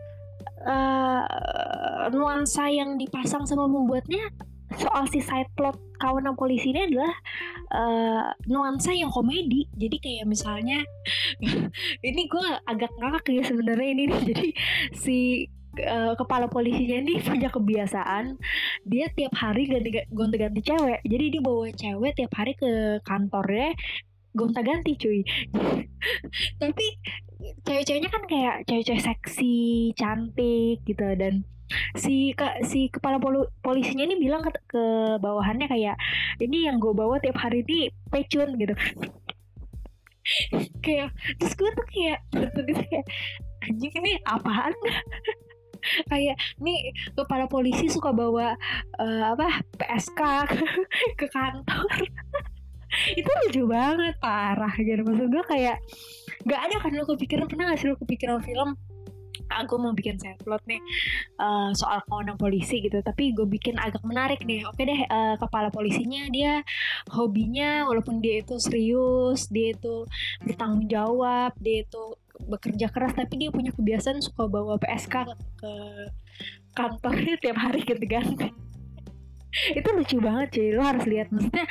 uh, 0.67 2.11
nuansa 2.11 2.69
yang 2.69 2.99
dipasang 2.99 3.47
sama 3.47 3.71
pembuatnya 3.71 4.35
soal 4.77 5.09
si 5.09 5.25
side 5.25 5.49
plot 5.57 5.81
kawanan 5.97 6.37
polisi 6.37 6.71
ini 6.71 6.93
adalah 6.93 7.13
uh, 7.73 8.29
nuansa 8.47 8.93
yang 8.93 9.09
komedi. 9.09 9.65
Jadi 9.75 9.97
kayak 9.99 10.27
misalnya 10.29 10.85
ini 12.09 12.23
gue 12.29 12.47
agak 12.69 12.93
ngakak 12.99 13.33
ya 13.33 13.43
sebenarnya 13.47 13.89
ini. 13.95 14.05
Jadi 14.29 14.49
si 14.93 15.19
uh, 15.85 16.15
kepala 16.19 16.51
polisinya 16.51 16.99
ini 17.03 17.21
punya 17.27 17.49
kebiasaan 17.49 18.39
dia 18.87 19.07
tiap 19.15 19.35
hari 19.39 19.71
ganti 19.71 19.91
gonta-ganti 20.11 20.61
cewek. 20.65 21.01
Jadi 21.05 21.25
dia 21.33 21.43
bawa 21.43 21.67
cewek 21.73 22.13
tiap 22.19 22.33
hari 22.35 22.53
ke 22.59 23.03
kantornya 23.05 23.75
gonta-ganti 24.37 24.95
cuy. 24.99 25.21
Tapi 26.63 26.87
cewek-ceweknya 27.67 28.11
kan 28.11 28.23
kayak 28.29 28.55
cewek-cewek 28.69 29.03
seksi 29.03 29.57
cantik 29.95 30.85
gitu. 30.85 31.07
Dan 31.19 31.43
si 31.97 32.33
ke, 32.33 32.65
si 32.65 32.89
kepala 32.89 33.21
pol 33.21 33.49
polisinya 33.61 34.09
ini 34.09 34.17
bilang 34.17 34.41
ke, 34.41 34.51
ke 34.69 34.85
bawahannya 35.21 35.69
kayak 35.69 35.97
ini 36.41 36.65
yang 36.65 36.81
gue 36.81 36.93
bawa 36.97 37.21
tiap 37.21 37.37
hari 37.41 37.65
ini 37.67 37.93
pecun 38.09 38.57
gitu. 38.57 38.75
Kayak 40.85 41.17
terus 41.41 41.57
gue 41.57 41.71
tuh 41.73 41.87
kayak 41.89 42.21
gitu 42.37 42.61
kayak 42.69 43.05
anjing 43.65 43.93
ini 43.97 44.13
apaan 44.29 44.77
kayak 46.09 46.37
nih 46.61 46.93
kepala 47.15 47.47
polisi 47.47 47.87
suka 47.89 48.11
bawa 48.13 48.55
uh, 48.99 49.25
apa 49.35 49.63
PSK 49.77 50.21
ke, 51.19 51.27
kantor. 51.31 51.89
Itu 53.21 53.31
lucu 53.45 53.63
banget 53.69 54.17
parah 54.19 54.73
gitu. 54.81 55.05
Maksud 55.05 55.29
gue 55.29 55.45
kayak 55.45 55.77
nggak 56.49 56.61
ada 56.71 56.77
kan 56.81 56.93
lo 56.97 57.05
kepikiran? 57.05 57.47
Pernah 57.47 57.75
gak 57.75 57.79
sih 57.85 57.89
lo 57.93 57.97
kepikiran 58.01 58.41
film 58.41 58.75
aku 59.49 59.81
mau 59.81 59.97
bikin 59.97 60.21
saya 60.21 60.37
plot 60.45 60.61
nih 60.69 60.81
uh, 61.41 61.73
soal 61.73 62.05
kawanan 62.07 62.37
polisi 62.37 62.85
gitu. 62.85 63.01
Tapi 63.01 63.33
gue 63.33 63.49
bikin 63.49 63.81
agak 63.81 64.05
menarik 64.05 64.45
nih. 64.45 64.69
Oke 64.69 64.85
deh 64.85 65.01
uh, 65.09 65.35
kepala 65.41 65.73
polisinya 65.73 66.29
dia 66.29 66.61
hobinya 67.13 67.89
walaupun 67.89 68.21
dia 68.21 68.45
itu 68.45 68.61
serius 68.61 69.49
dia 69.49 69.73
itu 69.73 70.05
bertanggung 70.45 70.87
jawab 70.91 71.57
dia 71.61 71.85
itu 71.85 72.03
bekerja 72.47 72.87
keras 72.93 73.17
tapi 73.19 73.47
dia 73.47 73.51
punya 73.51 73.75
kebiasaan 73.75 74.23
suka 74.23 74.47
bawa 74.47 74.79
PSK 74.79 75.27
ke, 75.59 75.71
kantornya 76.77 77.35
tiap 77.43 77.59
hari 77.59 77.83
ganti-ganti 77.83 78.55
itu 79.79 79.89
lucu 79.93 80.17
banget 80.21 80.49
sih 80.55 80.67
lo 80.77 80.83
harus 80.85 81.05
lihat. 81.09 81.29
Maksudnya 81.33 81.67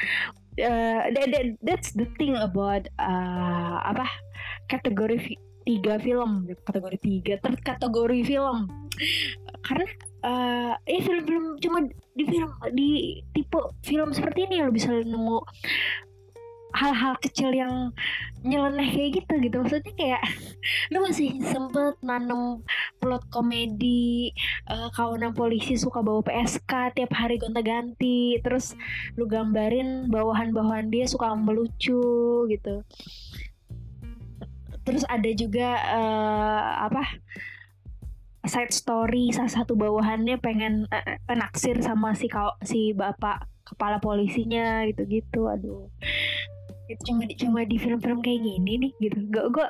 uh, 0.65 1.01
that, 1.13 1.27
that, 1.33 1.47
that's 1.61 1.89
the 1.93 2.07
thing 2.17 2.35
about 2.37 2.89
uh, 2.97 3.77
apa 3.85 4.05
kategori 4.67 5.37
tiga 5.67 5.99
film 5.99 6.47
kategori 6.63 6.97
tiga 7.01 7.33
terkategori 7.43 8.19
film. 8.25 8.67
Karena 9.61 9.85
uh, 10.25 10.73
eh 10.87 11.01
film-film 11.03 11.59
cuma 11.59 11.85
di 12.17 12.23
film 12.25 12.51
di 12.73 13.21
tipe 13.35 13.59
film 13.83 14.09
seperti 14.15 14.47
ini 14.47 14.63
lo 14.63 14.71
bisa 14.73 14.89
nemu 14.89 15.37
hal-hal 16.77 17.17
kecil 17.17 17.49
yang 17.49 17.89
nyeleneh 18.45 18.87
kayak 18.93 19.11
gitu 19.23 19.33
gitu. 19.41 19.55
Maksudnya 19.65 19.93
kayak 19.97 20.21
lu 20.93 21.01
masih 21.01 21.41
sempet 21.41 21.97
nanem 22.05 22.61
plot 23.01 23.25
komedi 23.33 24.31
uh, 24.69 24.93
kawanan 24.93 25.33
polisi 25.33 25.75
suka 25.75 26.05
bawa 26.05 26.21
PSK 26.21 26.93
tiap 26.93 27.11
hari 27.17 27.41
gonta-ganti 27.41 28.37
terus 28.45 28.77
lu 29.17 29.25
gambarin 29.25 30.07
bawahan-bawahan 30.13 30.93
dia 30.93 31.09
suka 31.09 31.33
melucu 31.33 32.45
gitu. 32.47 32.75
Terus 34.85 35.03
ada 35.09 35.29
juga 35.35 35.69
uh, 35.83 36.87
apa 36.87 37.03
side 38.47 38.71
story 38.71 39.35
salah 39.35 39.51
satu 39.51 39.75
bawahannya 39.75 40.39
pengen 40.39 40.87
uh, 40.87 41.35
naksir 41.35 41.83
sama 41.83 42.15
si 42.15 42.31
kau 42.31 42.55
si 42.63 42.95
bapak 42.95 43.43
kepala 43.67 43.99
polisinya 43.99 44.87
gitu-gitu. 44.87 45.51
Aduh 45.51 45.91
itu 46.87 47.01
cuma 47.11 47.23
di, 47.27 47.35
cuma 47.35 47.59
di 47.67 47.75
film-film 47.75 48.19
kayak 48.23 48.41
gini 48.43 48.73
nih 48.87 48.91
gitu. 49.03 49.19
Gue 49.27 49.43
gue 49.51 49.67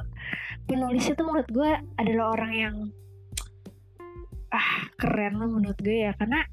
penulisnya 0.70 1.18
tuh 1.18 1.26
menurut 1.26 1.50
gue 1.50 1.70
adalah 1.98 2.38
orang 2.38 2.54
yang 2.54 2.76
ah 4.54 4.88
keren 4.96 5.42
loh 5.42 5.50
menurut 5.58 5.80
gue 5.82 6.08
ya. 6.08 6.12
Karena 6.16 6.46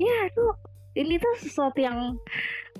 ya 0.00 0.18
tuh 0.32 0.56
ini 0.96 1.20
tuh 1.20 1.34
sesuatu 1.44 1.78
yang 1.78 2.16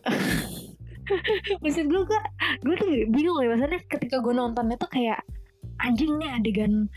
maksud 1.62 1.84
gue 1.86 2.02
gue 2.08 2.20
gue 2.64 2.74
tuh 2.80 2.88
bingung 3.12 3.38
ya. 3.44 3.52
Maksudnya 3.52 3.80
ketika 3.86 4.16
gue 4.24 4.34
nonton 4.34 4.72
itu 4.72 4.86
kayak 4.88 5.20
anjing 5.80 6.16
nih 6.16 6.30
adegan 6.36 6.88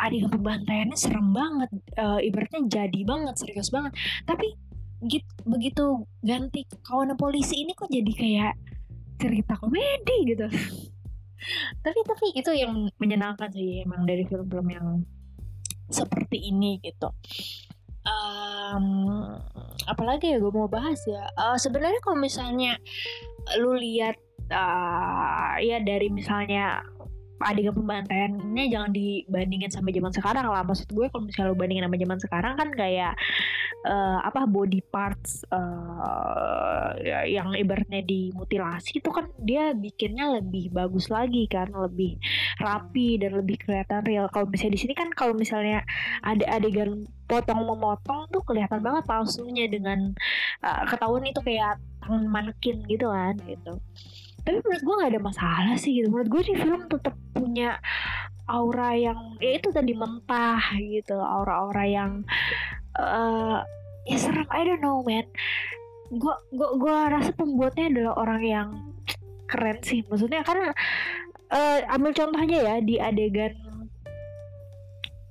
adegan 0.00 0.32
pembantaiannya 0.32 0.96
serem 0.96 1.30
banget 1.36 1.70
uh, 2.00 2.18
ibaratnya 2.18 2.66
jadi 2.66 3.00
banget 3.06 3.34
serius 3.38 3.70
banget. 3.70 3.94
Tapi 4.24 4.56
gitu, 5.06 5.30
begitu 5.48 5.84
ganti 6.20 6.68
kawan 6.84 7.16
polisi 7.16 7.64
ini 7.64 7.72
kok 7.72 7.88
jadi 7.88 8.12
kayak 8.12 8.54
cerita 9.20 9.54
komedi 9.60 10.16
gitu. 10.24 10.48
Tapi 11.80 11.98
tapi 12.04 12.26
itu 12.36 12.52
yang 12.52 12.88
menyenangkan 13.00 13.48
sih 13.52 13.84
emang 13.84 14.04
dari 14.04 14.24
film-film 14.24 14.66
yang 14.72 14.86
seperti 15.92 16.50
ini 16.52 16.80
gitu. 16.80 17.12
Um, 18.00 19.36
apalagi 19.84 20.32
ya 20.32 20.38
gue 20.40 20.52
mau 20.52 20.68
bahas 20.68 21.00
ya. 21.04 21.28
Uh, 21.36 21.56
sebenarnya 21.60 22.00
kalau 22.00 22.16
misalnya 22.16 22.80
lu 23.60 23.76
lihat 23.76 24.16
uh, 24.48 25.60
ya 25.60 25.80
dari 25.84 26.08
misalnya 26.08 26.80
adegan 27.40 27.72
pembantaiannya 27.72 28.64
jangan 28.68 28.92
dibandingin 28.92 29.72
sama 29.72 29.88
zaman 29.90 30.12
sekarang 30.12 30.44
lah. 30.46 30.62
Maksud 30.64 30.92
gue 30.92 31.06
kalau 31.08 31.24
misalnya 31.24 31.50
lo 31.52 31.56
bandingin 31.56 31.84
sama 31.88 31.96
zaman 31.96 32.18
sekarang 32.20 32.54
kan 32.60 32.68
kayak 32.76 33.12
uh, 33.88 34.18
apa 34.20 34.44
body 34.44 34.80
parts 34.92 35.44
uh, 35.48 36.94
yang 37.24 37.56
ibaratnya 37.56 38.04
dimutilasi 38.04 39.00
itu 39.00 39.10
kan 39.10 39.32
dia 39.40 39.72
bikinnya 39.72 40.40
lebih 40.40 40.68
bagus 40.70 41.08
lagi 41.08 41.48
kan 41.48 41.72
lebih 41.72 42.20
rapi 42.60 43.16
dan 43.16 43.40
lebih 43.40 43.56
kelihatan 43.64 44.04
real. 44.04 44.28
Kalau 44.28 44.44
misalnya 44.48 44.76
di 44.76 44.80
sini 44.84 44.92
kan 44.92 45.08
kalau 45.16 45.32
misalnya 45.32 45.82
ada 46.20 46.44
adegan 46.52 47.08
potong 47.30 47.62
memotong 47.62 48.26
tuh 48.34 48.42
kelihatan 48.42 48.82
banget 48.82 49.06
palsunya 49.06 49.70
dengan 49.70 50.12
uh, 50.66 50.82
ketahuan 50.90 51.22
itu 51.24 51.40
kayak 51.40 51.78
tangan 52.02 52.26
manekin 52.26 52.82
gitu 52.90 53.06
kan 53.06 53.38
gitu 53.46 53.78
tapi 54.42 54.58
menurut 54.64 54.82
gue 54.82 54.94
gak 55.00 55.10
ada 55.16 55.22
masalah 55.22 55.76
sih 55.76 56.00
gitu. 56.00 56.08
Menurut 56.08 56.28
gue 56.28 56.42
di 56.52 56.54
film 56.56 56.80
tetap 56.88 57.14
punya 57.36 57.78
aura 58.50 58.96
yang 58.98 59.38
ya 59.38 59.56
itu 59.56 59.68
tadi 59.70 59.92
mentah 59.94 60.62
gitu. 60.78 61.16
Aura-aura 61.18 61.84
yang 61.86 62.24
uh, 62.98 63.62
ya 64.08 64.16
serem. 64.16 64.48
I 64.50 64.62
don't 64.66 64.82
know 64.82 65.04
man. 65.04 65.28
Gue 66.10 66.34
gue 66.50 66.68
gue 66.80 66.96
rasa 67.10 67.30
pembuatnya 67.36 67.86
adalah 67.92 68.12
orang 68.18 68.42
yang 68.42 68.68
keren 69.46 69.78
sih. 69.84 70.02
Maksudnya 70.08 70.42
karena 70.42 70.74
uh, 71.50 71.78
ambil 71.94 72.14
contohnya 72.14 72.58
ya 72.62 72.76
di 72.80 72.96
adegan 72.96 73.54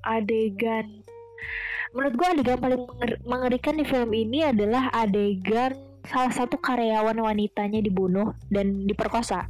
adegan 0.04 1.04
menurut 1.92 2.14
gue 2.16 2.28
adegan 2.38 2.60
paling 2.62 2.82
mengerikan 3.26 3.76
di 3.76 3.86
film 3.86 4.12
ini 4.14 4.46
adalah 4.46 4.94
adegan 4.94 5.74
salah 6.10 6.34
satu 6.34 6.58
karyawan 6.58 7.16
wanitanya 7.22 7.80
dibunuh 7.86 8.34
dan 8.50 8.90
diperkosa. 8.90 9.46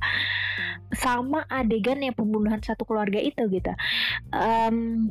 Sama 0.92 1.48
adegan 1.48 2.04
yang 2.04 2.18
pembunuhan 2.18 2.60
satu 2.60 2.84
keluarga 2.84 3.18
itu 3.18 3.48
gitu. 3.48 3.72
Um, 4.36 5.08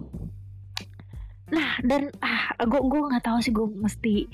nah 1.49 1.81
dan 1.81 2.13
ah 2.21 2.53
gue 2.61 2.77
gue 2.77 3.01
nggak 3.09 3.25
tahu 3.25 3.41
sih 3.41 3.57
gue 3.57 3.65
mesti 3.65 4.29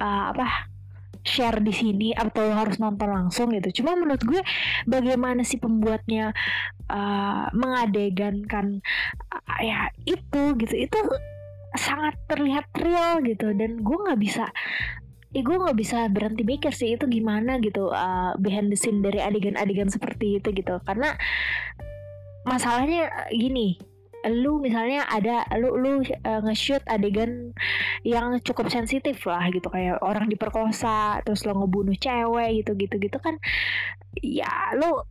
uh, 0.00 0.32
apa 0.32 0.72
share 1.20 1.60
di 1.60 1.76
sini 1.76 2.08
atau 2.16 2.48
harus 2.56 2.80
nonton 2.80 3.12
langsung 3.12 3.52
gitu. 3.52 3.82
Cuma 3.82 3.92
menurut 3.98 4.22
gue 4.24 4.40
bagaimana 4.88 5.44
sih 5.44 5.60
pembuatnya 5.60 6.32
uh, 6.88 7.52
mengadegankan 7.52 8.80
uh, 9.28 9.60
ya 9.60 9.92
itu 10.08 10.56
gitu. 10.56 10.74
Itu 10.88 10.98
sangat 11.76 12.16
terlihat 12.30 12.72
real 12.80 13.20
gitu. 13.26 13.52
Dan 13.52 13.84
gue 13.84 13.96
nggak 14.08 14.20
bisa 14.22 14.48
ya 15.38 15.42
gue 15.46 15.56
nggak 15.56 15.78
bisa 15.78 16.10
berhenti 16.10 16.42
mikir 16.42 16.74
sih 16.74 16.98
itu 16.98 17.06
gimana 17.06 17.62
gitu 17.62 17.94
uh, 17.94 18.34
behind 18.42 18.74
the 18.74 18.78
scene 18.78 18.98
dari 18.98 19.22
adegan-adegan 19.22 19.86
seperti 19.86 20.42
itu 20.42 20.50
gitu. 20.50 20.82
Karena 20.82 21.14
masalahnya 22.42 23.30
gini 23.30 23.78
lu 24.26 24.58
misalnya 24.58 25.06
ada 25.06 25.46
lu 25.62 25.78
lu 25.78 26.02
uh, 26.02 26.40
nge-shoot 26.42 26.82
adegan 26.90 27.54
yang 28.02 28.34
cukup 28.42 28.66
sensitif 28.66 29.22
lah 29.30 29.46
gitu 29.54 29.70
kayak 29.70 30.02
orang 30.02 30.26
diperkosa 30.26 31.22
terus 31.22 31.46
lo 31.46 31.54
ngebunuh 31.54 31.94
cewek 31.94 32.66
gitu 32.66 32.74
gitu 32.74 32.98
gitu 32.98 33.18
kan 33.22 33.38
ya 34.18 34.74
lu 34.74 35.06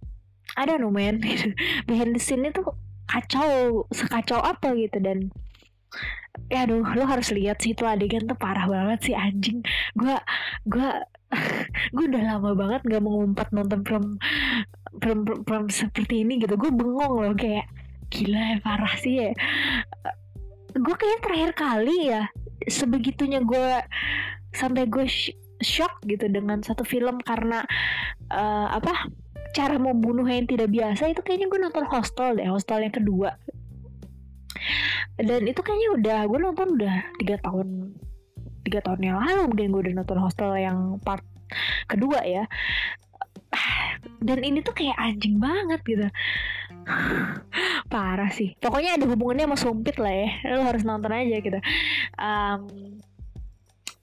ada 0.59 0.75
no 0.75 0.91
man. 0.91 1.23
Behind 1.87 2.11
the 2.11 2.21
scene 2.21 2.43
itu 2.43 2.63
kacau 3.07 3.87
sekacau 3.95 4.43
apa 4.43 4.75
gitu 4.75 4.99
dan 4.99 5.31
ya 6.47 6.63
aduh 6.63 6.85
lo 6.95 7.03
harus 7.03 7.29
lihat 7.35 7.59
sih 7.59 7.75
itu 7.75 7.83
adegan 7.83 8.23
tuh 8.25 8.37
parah 8.39 8.67
banget 8.67 9.11
sih 9.11 9.15
anjing. 9.15 9.63
Gue 9.97 10.15
gue 10.69 10.89
gue 11.95 12.05
udah 12.07 12.23
lama 12.23 12.55
banget 12.55 12.81
gak 12.87 13.03
mengumpat 13.03 13.51
nonton 13.51 13.83
film 13.83 14.05
film, 15.03 15.19
film, 15.27 15.41
film 15.43 15.65
seperti 15.67 16.23
ini 16.23 16.39
gitu. 16.39 16.55
Gue 16.55 16.71
bengong 16.71 17.13
loh 17.23 17.35
kayak 17.35 17.67
gila 18.07 18.55
ya 18.55 18.57
parah 18.63 18.93
sih 18.99 19.15
ya. 19.19 19.31
Gue 20.77 20.95
kayak 20.95 21.25
terakhir 21.25 21.51
kali 21.57 22.13
ya 22.13 22.29
sebegitunya 22.65 23.43
gue 23.43 23.83
sampai 24.55 24.89
gue 24.89 25.05
shock 25.61 26.01
gitu 26.05 26.25
dengan 26.29 26.61
satu 26.61 26.81
film 26.85 27.21
karena 27.21 27.65
uh, 28.29 28.67
apa 28.73 29.09
cara 29.53 29.77
membunuh 29.81 30.25
yang 30.27 30.45
tidak 30.45 30.69
biasa 30.69 31.13
itu 31.13 31.21
kayaknya 31.25 31.47
gue 31.49 31.59
nonton 31.61 31.85
hostel 31.89 32.37
deh 32.37 32.45
hostel 32.45 32.81
yang 32.83 32.93
kedua 32.93 33.33
dan 35.17 35.41
itu 35.45 35.59
kayaknya 35.63 35.89
udah 35.97 36.19
gue 36.29 36.39
nonton 36.39 36.67
udah 36.77 36.95
tiga 37.21 37.35
tahun 37.41 37.97
tiga 38.67 38.83
tahun 38.83 38.99
yang 38.99 39.17
lalu 39.23 39.41
mungkin 39.47 39.67
gue 39.71 39.81
udah 39.87 39.95
nonton 40.03 40.19
hostel 40.19 40.51
yang 40.59 40.99
part 40.99 41.23
kedua 41.87 42.27
ya. 42.27 42.43
Dan 44.19 44.43
ini 44.43 44.59
tuh 44.59 44.75
kayak 44.75 44.99
anjing 44.99 45.39
banget 45.39 45.79
gitu. 45.87 46.07
Parah 47.91 48.27
sih. 48.35 48.59
Pokoknya 48.59 48.99
ada 48.99 49.07
hubungannya 49.07 49.47
sama 49.47 49.57
sumpit 49.57 49.95
lah 49.95 50.11
ya. 50.11 50.29
Lo 50.51 50.67
harus 50.67 50.83
nonton 50.83 51.15
aja 51.15 51.37
gitu. 51.39 51.59
Um, 52.19 52.61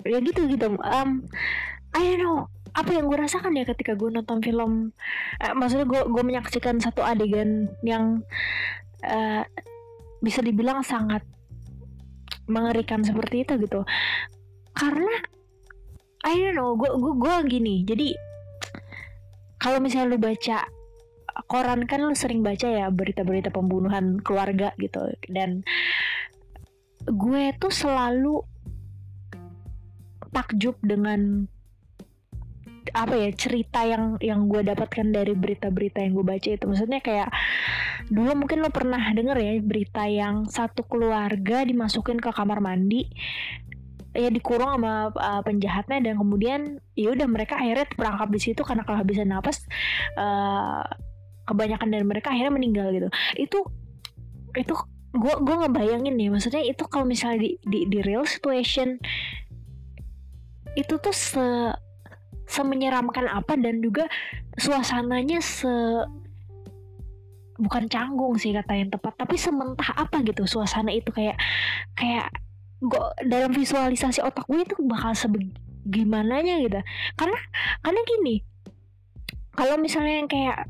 ya 0.09 0.19
gitu 0.25 0.49
gitu. 0.49 0.81
Um, 0.81 1.29
I 1.93 2.17
don't 2.17 2.25
know. 2.25 2.49
Apa 2.75 2.91
yang 2.91 3.07
gue 3.07 3.15
rasakan 3.15 3.55
ya 3.55 3.63
ketika 3.71 3.95
gue 3.95 4.11
nonton 4.11 4.43
film 4.43 4.91
uh, 5.39 5.55
maksudnya 5.55 5.87
gue 5.87 6.11
gue 6.11 6.23
menyaksikan 6.27 6.83
satu 6.83 7.07
adegan 7.07 7.71
yang 7.87 8.27
uh, 9.07 9.47
bisa 10.25 10.41
dibilang 10.41 10.81
sangat 10.81 11.21
mengerikan 12.49 13.05
seperti 13.05 13.45
itu 13.45 13.61
gitu. 13.61 13.85
Karena 14.73 15.13
I 16.25 16.41
don't 16.41 16.57
know 16.57 16.73
gue 16.73 16.89
gue 16.89 17.15
gue 17.21 17.37
gini 17.53 17.85
jadi 17.85 18.17
kalau 19.61 19.77
misalnya 19.77 20.17
lu 20.17 20.19
baca 20.19 20.65
koran 21.53 21.85
kan 21.85 22.01
lu 22.01 22.17
sering 22.17 22.41
baca 22.41 22.65
ya 22.65 22.89
berita-berita 22.89 23.53
pembunuhan 23.53 24.17
keluarga 24.25 24.73
gitu 24.81 25.05
dan 25.29 25.61
gue 27.05 27.45
tuh 27.61 27.69
selalu 27.69 28.41
takjub 30.33 30.81
dengan 30.81 31.45
apa 32.93 33.15
ya 33.17 33.31
cerita 33.33 33.87
yang 33.89 34.21
yang 34.21 34.51
gue 34.51 34.61
dapatkan 34.61 35.09
dari 35.09 35.33
berita-berita 35.33 36.05
yang 36.05 36.13
gue 36.19 36.27
baca 36.27 36.49
itu. 36.53 36.65
Maksudnya 36.69 37.01
kayak 37.01 37.31
dulu 38.13 38.37
mungkin 38.45 38.61
lo 38.61 38.69
pernah 38.69 39.01
denger 39.15 39.37
ya 39.41 39.53
berita 39.65 40.05
yang 40.05 40.45
satu 40.51 40.85
keluarga 40.85 41.65
dimasukin 41.65 42.21
ke 42.21 42.29
kamar 42.29 42.61
mandi 42.61 43.09
ya 44.15 44.31
dikurung 44.31 44.79
sama 44.79 45.11
uh, 45.11 45.43
penjahatnya 45.43 45.99
dan 45.99 46.15
kemudian 46.15 46.79
ya 46.95 47.11
udah 47.11 47.27
mereka 47.27 47.59
akhirnya 47.59 47.89
terperangkap 47.91 48.29
di 48.31 48.41
situ 48.41 48.63
karena 48.63 48.87
kehabisan 48.87 49.27
napas 49.27 49.67
uh, 50.15 50.87
kebanyakan 51.51 51.89
dari 51.91 52.05
mereka 52.07 52.31
akhirnya 52.31 52.55
meninggal 52.55 52.95
gitu. 52.95 53.09
Itu 53.35 53.59
itu 54.55 54.75
gue 55.15 55.35
gue 55.47 55.57
ngebayangin 55.67 56.15
nih 56.19 56.31
maksudnya 56.31 56.63
itu 56.63 56.83
kalau 56.91 57.07
misalnya 57.07 57.47
di, 57.47 57.51
di 57.63 57.87
di 57.87 57.99
real 58.03 58.27
situation 58.27 58.99
itu 60.75 60.95
tuh 60.99 61.15
se 61.15 61.47
semenyeramkan 62.45 63.27
apa 63.29 63.57
dan 63.57 63.81
juga 63.81 64.09
suasananya 64.61 65.41
se 65.41 65.73
bukan 67.55 67.87
canggung 67.87 68.35
sih 68.35 68.51
kata 68.51 68.75
yang 68.75 68.91
tepat 68.91 69.15
tapi 69.15 69.39
sementah 69.39 69.95
apa 69.95 70.27
gitu 70.27 70.43
suasana 70.43 70.91
itu 70.91 71.15
kayak 71.15 71.39
kayak 71.95 72.27
gue 72.83 73.07
dalam 73.31 73.55
visualisasi 73.55 74.21
otak 74.21 74.45
gue 74.51 74.61
itu 74.61 74.75
bakal 74.85 75.15
sebegimananya 75.15 76.61
gitu. 76.61 76.81
Karena 77.15 77.39
karena 77.81 78.01
gini 78.05 78.43
kalau 79.55 79.79
misalnya 79.79 80.15
yang 80.19 80.29
kayak 80.29 80.67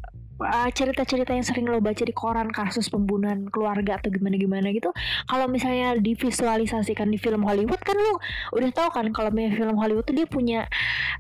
cerita-cerita 0.75 1.31
yang 1.31 1.47
sering 1.47 1.67
lo 1.71 1.79
baca 1.79 2.03
di 2.03 2.11
koran 2.11 2.51
kasus 2.51 2.91
pembunuhan 2.91 3.47
keluarga 3.55 4.03
atau 4.03 4.11
gimana-gimana 4.11 4.75
gitu 4.75 4.91
kalau 5.31 5.47
misalnya 5.47 5.95
divisualisasikan 5.95 7.07
di 7.07 7.19
film 7.23 7.47
Hollywood 7.47 7.79
kan 7.79 7.95
lo 7.95 8.19
udah 8.51 8.71
tahu 8.75 8.91
kan 8.91 9.07
kalau 9.15 9.31
film 9.31 9.77
Hollywood 9.79 10.07
tuh 10.11 10.17
dia 10.19 10.27
punya 10.27 10.67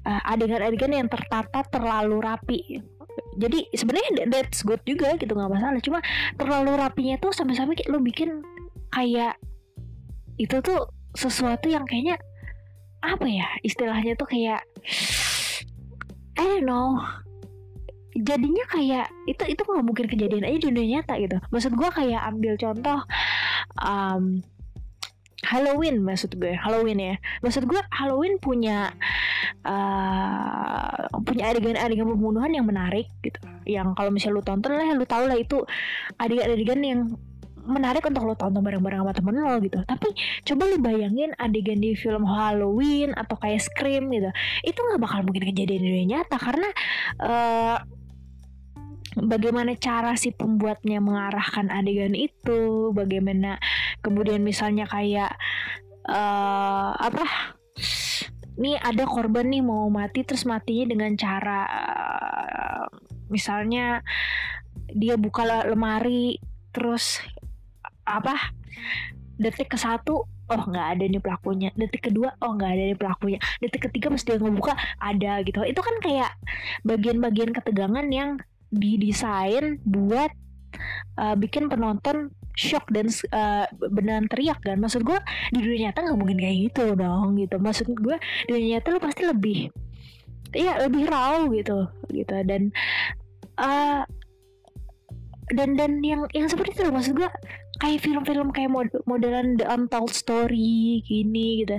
uh, 0.03 0.21
adegan-adegan 0.31 0.93
yang 0.93 1.09
tertata 1.09 1.63
terlalu 1.71 2.19
rapi. 2.21 2.61
Jadi 3.39 3.71
sebenarnya 3.75 4.27
that's 4.31 4.63
good 4.63 4.83
juga 4.87 5.15
gitu 5.19 5.35
nggak 5.35 5.51
masalah. 5.51 5.81
Cuma 5.83 5.99
terlalu 6.39 6.79
rapinya 6.79 7.19
tuh 7.19 7.31
sampai-sampai 7.35 7.87
lo 7.91 8.03
bikin 8.03 8.43
kayak 8.95 9.39
itu 10.39 10.59
tuh 10.63 10.91
sesuatu 11.15 11.71
yang 11.71 11.87
kayaknya 11.87 12.19
apa 13.05 13.27
ya 13.29 13.47
istilahnya 13.63 14.19
tuh 14.19 14.27
kayak 14.27 14.63
I 16.35 16.43
don't 16.43 16.67
know 16.67 16.99
jadinya 18.15 18.65
kayak 18.71 19.07
itu 19.27 19.43
itu 19.51 19.63
nggak 19.67 19.85
mungkin 19.85 20.07
kejadian 20.07 20.47
aja 20.47 20.57
di 20.59 20.67
dunia 20.71 20.89
nyata 20.99 21.15
gitu. 21.19 21.37
Maksud 21.51 21.73
gue 21.75 21.91
kayak 21.91 22.21
ambil 22.31 22.55
contoh 22.55 22.99
um, 23.83 24.41
Halloween 25.45 26.01
maksud 26.01 26.39
gue 26.41 26.57
Halloween 26.57 26.99
ya. 26.99 27.15
Maksud 27.45 27.69
gue 27.69 27.81
Halloween 27.93 28.41
punya 28.41 28.95
uh, 29.67 31.05
punya 31.27 31.53
adegan-adegan 31.53 32.09
pembunuhan 32.09 32.55
yang 32.55 32.65
menarik 32.65 33.11
gitu. 33.21 33.39
Yang 33.69 33.93
kalau 33.99 34.11
misalnya 34.15 34.39
lu 34.41 34.45
tonton 34.47 34.73
lah 34.73 34.89
lu 34.97 35.05
tau 35.05 35.27
lah 35.29 35.37
itu 35.37 35.61
adegan-adegan 36.17 36.81
yang 36.81 37.01
menarik 37.65 38.05
untuk 38.05 38.29
lo 38.29 38.37
tonton 38.37 38.61
bareng-bareng 38.61 39.01
sama 39.05 39.13
temen 39.17 39.37
lo 39.41 39.57
gitu. 39.61 39.81
Tapi 39.85 40.09
coba 40.49 40.63
lu 40.69 40.77
bayangin 40.81 41.33
adegan 41.37 41.81
di 41.81 41.93
film 41.97 42.25
Halloween 42.25 43.13
atau 43.17 43.37
kayak 43.37 43.61
Scream 43.61 44.13
gitu 44.13 44.31
itu 44.65 44.79
nggak 44.81 45.01
bakal 45.01 45.21
mungkin 45.25 45.45
kejadian 45.53 45.81
di 45.81 45.89
dunia 45.89 46.07
nyata 46.21 46.37
karena 46.41 46.69
uh, 47.21 47.77
bagaimana 49.19 49.79
cara 49.79 50.19
si 50.19 50.35
pembuatnya 50.35 50.99
mengarahkan 50.99 51.71
adegan 51.71 52.15
itu 52.19 52.91
bagaimana 52.91 53.63
kemudian 54.03 54.43
misalnya 54.43 54.91
kayak 54.91 55.35
uh, 56.09 56.95
apa 56.99 57.55
nih 58.55 58.79
ada 58.79 59.07
korban 59.07 59.51
nih 59.51 59.63
mau 59.63 59.91
mati 59.91 60.23
terus 60.23 60.47
matinya 60.47 60.95
dengan 60.95 61.15
cara 61.19 61.61
uh, 61.67 62.87
misalnya 63.31 64.03
dia 64.95 65.19
buka 65.19 65.67
lemari 65.67 66.39
terus 66.71 67.19
apa 68.07 68.55
detik 69.39 69.75
ke 69.75 69.79
satu 69.79 70.27
oh 70.51 70.63
nggak 70.69 70.87
ada 70.97 71.05
nih 71.09 71.23
pelakunya. 71.23 71.69
Detik 71.75 72.13
kedua 72.13 72.37
oh 72.45 72.53
nggak 72.55 72.71
ada 72.71 72.83
nih 72.93 72.99
pelakunya. 72.99 73.39
Detik 73.65 73.89
ketiga 73.91 74.13
pas 74.13 74.23
dia 74.23 74.37
ngebuka 74.37 74.75
ada 75.01 75.33
gitu. 75.43 75.59
Itu 75.65 75.81
kan 75.81 75.97
kayak 76.05 76.31
bagian-bagian 76.85 77.51
ketegangan 77.57 78.07
yang 78.13 78.37
didesain 78.77 79.79
buat 79.87 80.31
uh, 81.19 81.35
bikin 81.39 81.71
penonton 81.71 82.31
shock 82.55 82.87
dan 82.95 83.11
uh, 83.35 83.67
beneran 83.91 84.31
teriak 84.31 84.63
kan? 84.63 84.79
Maksud 84.79 85.03
gue 85.03 85.19
di 85.51 85.59
dunia 85.63 85.91
nyata 85.91 86.07
nggak 86.07 86.19
mungkin 86.19 86.39
kayak 86.39 86.57
gitu 86.71 86.95
dong 86.95 87.39
gitu. 87.39 87.57
Maksud 87.59 87.87
gue 87.91 88.17
di 88.47 88.51
dunia 88.51 88.79
nyata 88.79 88.89
lo 88.95 89.01
pasti 89.03 89.23
lebih 89.27 89.59
ya 90.55 90.79
lebih 90.87 91.11
raw 91.11 91.43
gitu 91.51 91.91
gitu. 92.15 92.35
Dan 92.47 92.71
uh, 93.59 94.07
dan 95.53 95.77
dan 95.77 96.01
yang 96.01 96.25
yang 96.33 96.49
seperti 96.49 96.81
itu 96.81 96.89
maksud 96.89 97.21
gue 97.21 97.29
kayak 97.83 98.01
film-film 98.07 98.55
kayak 98.55 98.71
mod 98.71 98.89
modelan 99.05 99.59
The 99.59 99.67
Untold 99.67 100.15
Story 100.15 101.03
gini 101.03 101.67
gitu. 101.67 101.77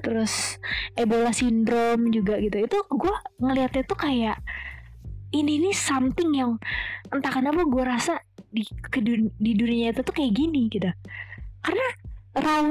Terus 0.00 0.56
Ebola 0.96 1.30
Syndrome 1.30 2.08
juga 2.08 2.40
gitu. 2.40 2.56
Itu 2.64 2.78
gue 2.88 3.14
ngelihatnya 3.44 3.84
tuh 3.84 3.98
kayak 4.00 4.40
ini 5.42 5.60
nih 5.68 5.74
something 5.76 6.30
yang 6.32 6.56
entah 7.12 7.32
kenapa 7.32 7.66
gue 7.66 7.84
rasa 7.84 8.20
di 8.48 8.64
ke, 8.64 9.04
di 9.36 9.52
dunia 9.52 9.92
itu 9.92 10.00
tuh 10.00 10.14
kayak 10.14 10.32
gini 10.32 10.72
gitu. 10.72 10.88
Karena 11.60 11.86
raw 12.36 12.64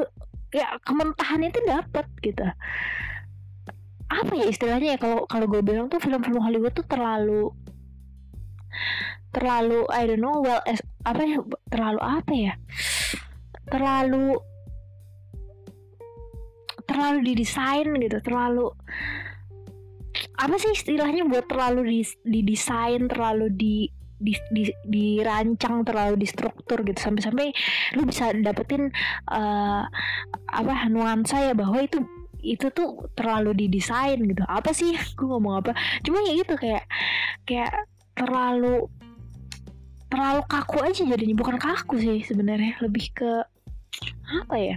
ya 0.56 0.80
kementahan 0.82 1.42
itu 1.46 1.60
dapat 1.68 2.06
gitu. 2.24 2.46
Apa 4.06 4.32
ya 4.38 4.46
istilahnya 4.48 4.96
ya 4.96 5.00
kalau 5.02 5.28
kalau 5.28 5.46
gue 5.50 5.62
bilang 5.66 5.92
tuh 5.92 6.00
film-film 6.00 6.40
Hollywood 6.40 6.74
tuh 6.74 6.86
terlalu 6.86 7.52
terlalu 9.36 9.84
I 9.92 10.08
don't 10.08 10.24
know 10.24 10.40
well 10.40 10.64
as, 10.64 10.80
apa 11.04 11.22
ya 11.28 11.38
terlalu 11.68 12.00
apa 12.00 12.34
ya 12.34 12.54
terlalu 13.68 14.40
terlalu 16.86 17.20
didesain 17.34 17.92
gitu 18.00 18.18
terlalu 18.24 18.72
apa 20.36 20.56
sih 20.60 20.72
istilahnya 20.76 21.24
buat 21.28 21.48
terlalu 21.48 21.82
di, 21.90 22.02
didesain 22.28 23.08
terlalu 23.08 23.48
di 23.54 23.76
di, 24.16 24.32
di, 24.48 24.72
dirancang 24.88 25.84
terlalu 25.84 26.16
distruktur 26.20 26.84
gitu? 26.84 27.00
Sampai-sampai 27.00 27.52
lu 28.00 28.08
bisa 28.08 28.32
dapetin 28.36 28.92
uh, 29.32 29.84
apa 30.52 30.74
nuansa 30.88 31.52
ya 31.52 31.54
bahwa 31.56 31.84
itu 31.84 32.04
itu 32.46 32.70
tuh 32.72 33.10
terlalu 33.18 33.58
didesain 33.58 34.22
gitu. 34.22 34.44
Apa 34.46 34.72
sih? 34.72 34.94
Gue 35.18 35.28
ngomong 35.28 35.66
apa? 35.66 35.72
Cuma 36.06 36.22
ya 36.24 36.32
gitu 36.38 36.56
kayak 36.56 36.86
kayak 37.44 37.74
terlalu 38.16 38.88
terlalu 40.08 40.42
kaku 40.48 40.78
aja 40.86 41.02
jadinya. 41.04 41.36
Bukan 41.36 41.58
kaku 41.58 42.00
sih 42.00 42.24
sebenarnya. 42.24 42.80
Lebih 42.80 43.06
ke 43.16 43.32
apa 44.26 44.56
ya 44.58 44.76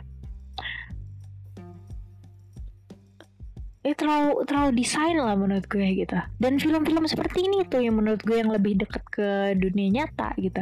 eh 3.88 3.96
terlalu 3.96 4.44
terlalu 4.44 4.84
desain 4.84 5.16
lah 5.16 5.32
menurut 5.32 5.64
gue 5.64 5.88
gitu. 6.04 6.20
Dan 6.36 6.60
film-film 6.60 7.08
seperti 7.08 7.48
ini 7.48 7.64
tuh 7.64 7.80
yang 7.80 7.96
menurut 7.96 8.20
gue 8.20 8.36
yang 8.36 8.52
lebih 8.52 8.84
dekat 8.84 9.00
ke 9.08 9.28
dunia 9.56 10.04
nyata 10.04 10.36
gitu. 10.36 10.60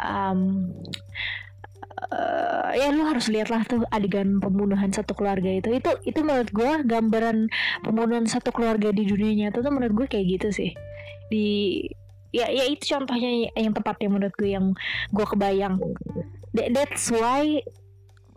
Um, 0.00 0.72
uh, 2.08 2.72
ya 2.72 2.88
lu 2.96 3.04
harus 3.04 3.28
lihatlah 3.28 3.60
tuh 3.68 3.84
adegan 3.92 4.40
pembunuhan 4.40 4.88
satu 4.88 5.12
keluarga 5.12 5.52
itu. 5.52 5.68
Itu 5.68 6.00
itu 6.08 6.20
menurut 6.24 6.48
gue 6.48 6.70
gambaran 6.88 7.52
pembunuhan 7.84 8.24
satu 8.24 8.56
keluarga 8.56 8.88
di 8.88 9.04
dunia 9.04 9.48
nyata 9.48 9.60
tuh 9.60 9.72
menurut 9.72 10.04
gue 10.04 10.06
kayak 10.16 10.40
gitu 10.40 10.48
sih. 10.48 10.72
Di 11.28 11.84
ya 12.32 12.48
ya 12.48 12.64
itu 12.72 12.94
contohnya 12.96 13.52
yang 13.52 13.76
tepat 13.76 14.00
yang 14.00 14.16
menurut 14.16 14.34
gue 14.40 14.48
yang 14.48 14.72
gue 15.12 15.26
kebayang. 15.28 15.76
That, 16.56 16.72
that's 16.72 17.12
why 17.12 17.60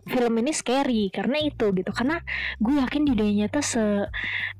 film 0.04 0.34
ini 0.40 0.52
scary 0.52 1.08
karena 1.08 1.40
itu 1.40 1.72
gitu. 1.72 1.90
Karena 1.90 2.20
gue 2.60 2.74
yakin 2.80 3.02
di 3.08 3.12
dunia 3.16 3.34
nyata 3.44 3.60
se 3.64 3.84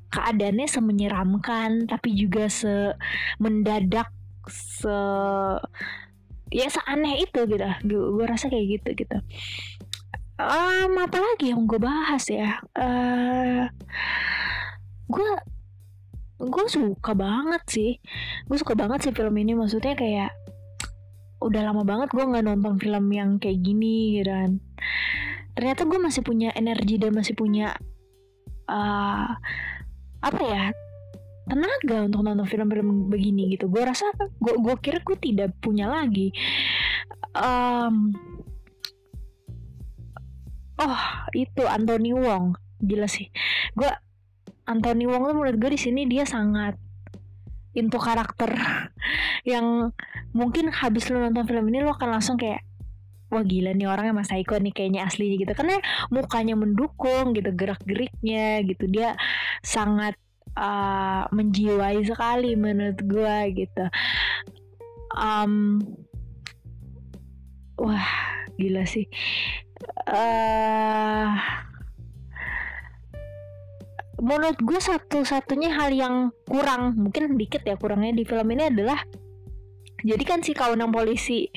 keadaannya 0.09 0.67
semenyeramkan 0.69 1.89
tapi 1.89 2.15
juga 2.15 2.47
se 2.47 2.93
mendadak 3.41 4.09
se 4.49 4.97
ya 6.53 6.67
seaneh 6.69 7.25
itu 7.25 7.39
gitu. 7.49 7.65
Gue, 7.85 8.03
gue 8.21 8.25
rasa 8.25 8.49
kayak 8.49 8.81
gitu 8.81 8.89
gitu. 9.05 9.17
Um, 10.35 10.99
apa 10.99 11.15
lagi 11.15 11.55
yang 11.55 11.63
gue 11.63 11.79
bahas 11.79 12.27
ya? 12.27 12.59
Uh, 12.75 13.71
gue 15.07 15.29
gue 16.41 16.65
suka 16.67 17.15
banget 17.15 17.63
sih. 17.69 17.91
Gue 18.49 18.57
suka 18.59 18.75
banget 18.75 19.07
sih 19.07 19.13
film 19.15 19.35
ini. 19.39 19.55
Maksudnya 19.55 19.95
kayak 19.95 20.35
udah 21.45 21.61
lama 21.61 21.83
banget 21.85 22.09
gue 22.09 22.25
nggak 22.25 22.45
nonton 22.47 22.75
film 22.81 23.05
yang 23.13 23.37
kayak 23.37 23.61
gini 23.61 24.17
gitu 24.17 24.31
kan 24.33 24.51
ternyata 25.55 25.87
gue 25.87 25.99
masih 25.99 26.21
punya 26.21 26.51
energi 26.53 26.99
dan 26.99 27.15
masih 27.15 27.33
punya 27.33 27.73
uh, 28.67 29.31
apa 30.19 30.41
ya 30.43 30.65
tenaga 31.45 32.09
untuk 32.09 32.21
nonton 32.25 32.49
film-film 32.49 33.07
begini 33.07 33.53
gitu. 33.55 33.69
Gue 33.69 33.85
rasa 33.85 34.09
gue 34.17 34.55
gue 34.57 34.75
kira 34.81 34.99
gue 35.01 35.17
tidak 35.17 35.53
punya 35.61 35.87
lagi. 35.87 36.33
Um, 37.37 38.11
oh 40.81 41.01
itu 41.37 41.63
Anthony 41.63 42.11
Wong. 42.11 42.57
Gila 42.81 43.07
sih. 43.07 43.29
Gue 43.77 43.89
Anthony 44.65 45.05
Wong 45.05 45.29
tuh 45.29 45.35
menurut 45.37 45.57
gue 45.61 45.71
di 45.77 45.79
sini 45.79 46.09
dia 46.09 46.25
sangat 46.25 46.75
into 47.77 48.01
karakter 48.01 48.49
yang 49.51 49.93
mungkin 50.33 50.73
habis 50.73 51.07
lo 51.13 51.21
nonton 51.21 51.45
film 51.45 51.69
ini 51.69 51.85
lo 51.85 51.93
akan 51.93 52.17
langsung 52.17 52.35
kayak 52.39 52.65
wah 53.35 53.43
gila 53.43 53.75
nih 53.75 53.91
orangnya 53.91 54.15
Mas 54.15 54.31
Saiko 54.31 54.55
nih 54.55 54.71
kayaknya 54.71 55.03
aslinya 55.03 55.35
gitu. 55.43 55.53
Karena 55.53 55.75
mukanya 56.07 56.55
mendukung 56.55 57.35
gitu 57.35 57.51
gerak 57.51 57.83
geriknya 57.83 58.63
gitu. 58.63 58.87
Dia 58.87 59.19
sangat 59.59 60.15
uh, 60.55 61.27
menjiwai 61.35 61.99
sekali 62.07 62.55
menurut 62.55 62.99
gue 63.03 63.37
gitu. 63.59 63.85
Um, 65.11 65.83
wah 67.75 68.07
gila 68.55 68.87
sih. 68.87 69.05
Uh, 70.07 71.35
menurut 74.19 74.57
gue 74.63 74.79
satu-satunya 74.79 75.75
hal 75.75 75.91
yang 75.91 76.15
kurang 76.47 76.95
mungkin 76.95 77.35
dikit 77.35 77.67
ya 77.67 77.75
kurangnya 77.75 78.15
di 78.15 78.23
film 78.23 78.47
ini 78.55 78.71
adalah 78.71 79.03
jadi 80.05 80.23
kan 80.23 80.39
si 80.45 80.53
kawanan 80.53 80.93
polisi 80.93 81.49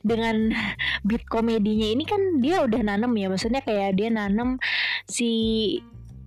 dengan 0.00 0.56
beat 1.04 1.28
komedinya 1.28 1.84
ini 1.84 2.08
kan 2.08 2.40
dia 2.40 2.64
udah 2.64 2.80
nanem 2.80 3.12
ya. 3.12 3.28
Maksudnya 3.28 3.60
kayak 3.60 4.00
dia 4.00 4.08
nanem 4.08 4.56
si 5.04 5.30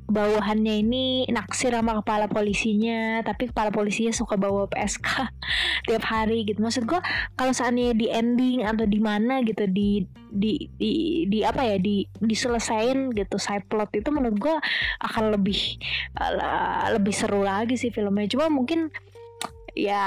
bawahannya 0.03 0.83
ini 0.83 1.05
naksir 1.31 1.73
sama 1.73 2.03
kepala 2.03 2.27
polisinya 2.27 3.23
tapi 3.23 3.49
kepala 3.49 3.71
polisinya 3.71 4.11
suka 4.11 4.35
bawa 4.35 4.69
PSK 4.69 5.07
tiap 5.89 6.05
hari 6.05 6.45
gitu. 6.45 6.61
Maksud 6.61 6.85
gue 6.85 7.01
kalau 7.33 7.53
saatnya 7.55 7.97
di 7.97 8.13
ending 8.13 8.61
atau 8.61 8.85
di 8.85 9.01
mana 9.01 9.41
gitu 9.41 9.65
di 9.65 10.05
di 10.33 10.69
di, 10.77 11.25
di 11.25 11.39
apa 11.41 11.65
ya 11.65 11.77
di 11.81 12.05
diselesain 12.21 13.13
gitu 13.17 13.37
side 13.41 13.65
plot 13.65 13.89
itu 13.97 14.09
menurut 14.13 14.37
gue 14.37 14.55
akan 15.01 15.33
lebih 15.33 15.81
uh, 16.21 16.93
lebih 16.93 17.13
seru 17.17 17.41
lagi 17.41 17.73
sih 17.81 17.89
filmnya. 17.89 18.29
Cuma 18.29 18.53
mungkin 18.53 18.93
ya 19.73 20.05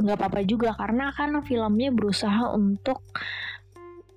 nggak 0.00 0.16
apa-apa 0.16 0.44
juga 0.44 0.76
karena 0.76 1.08
kan 1.16 1.40
filmnya 1.40 1.88
berusaha 1.88 2.52
untuk 2.52 3.00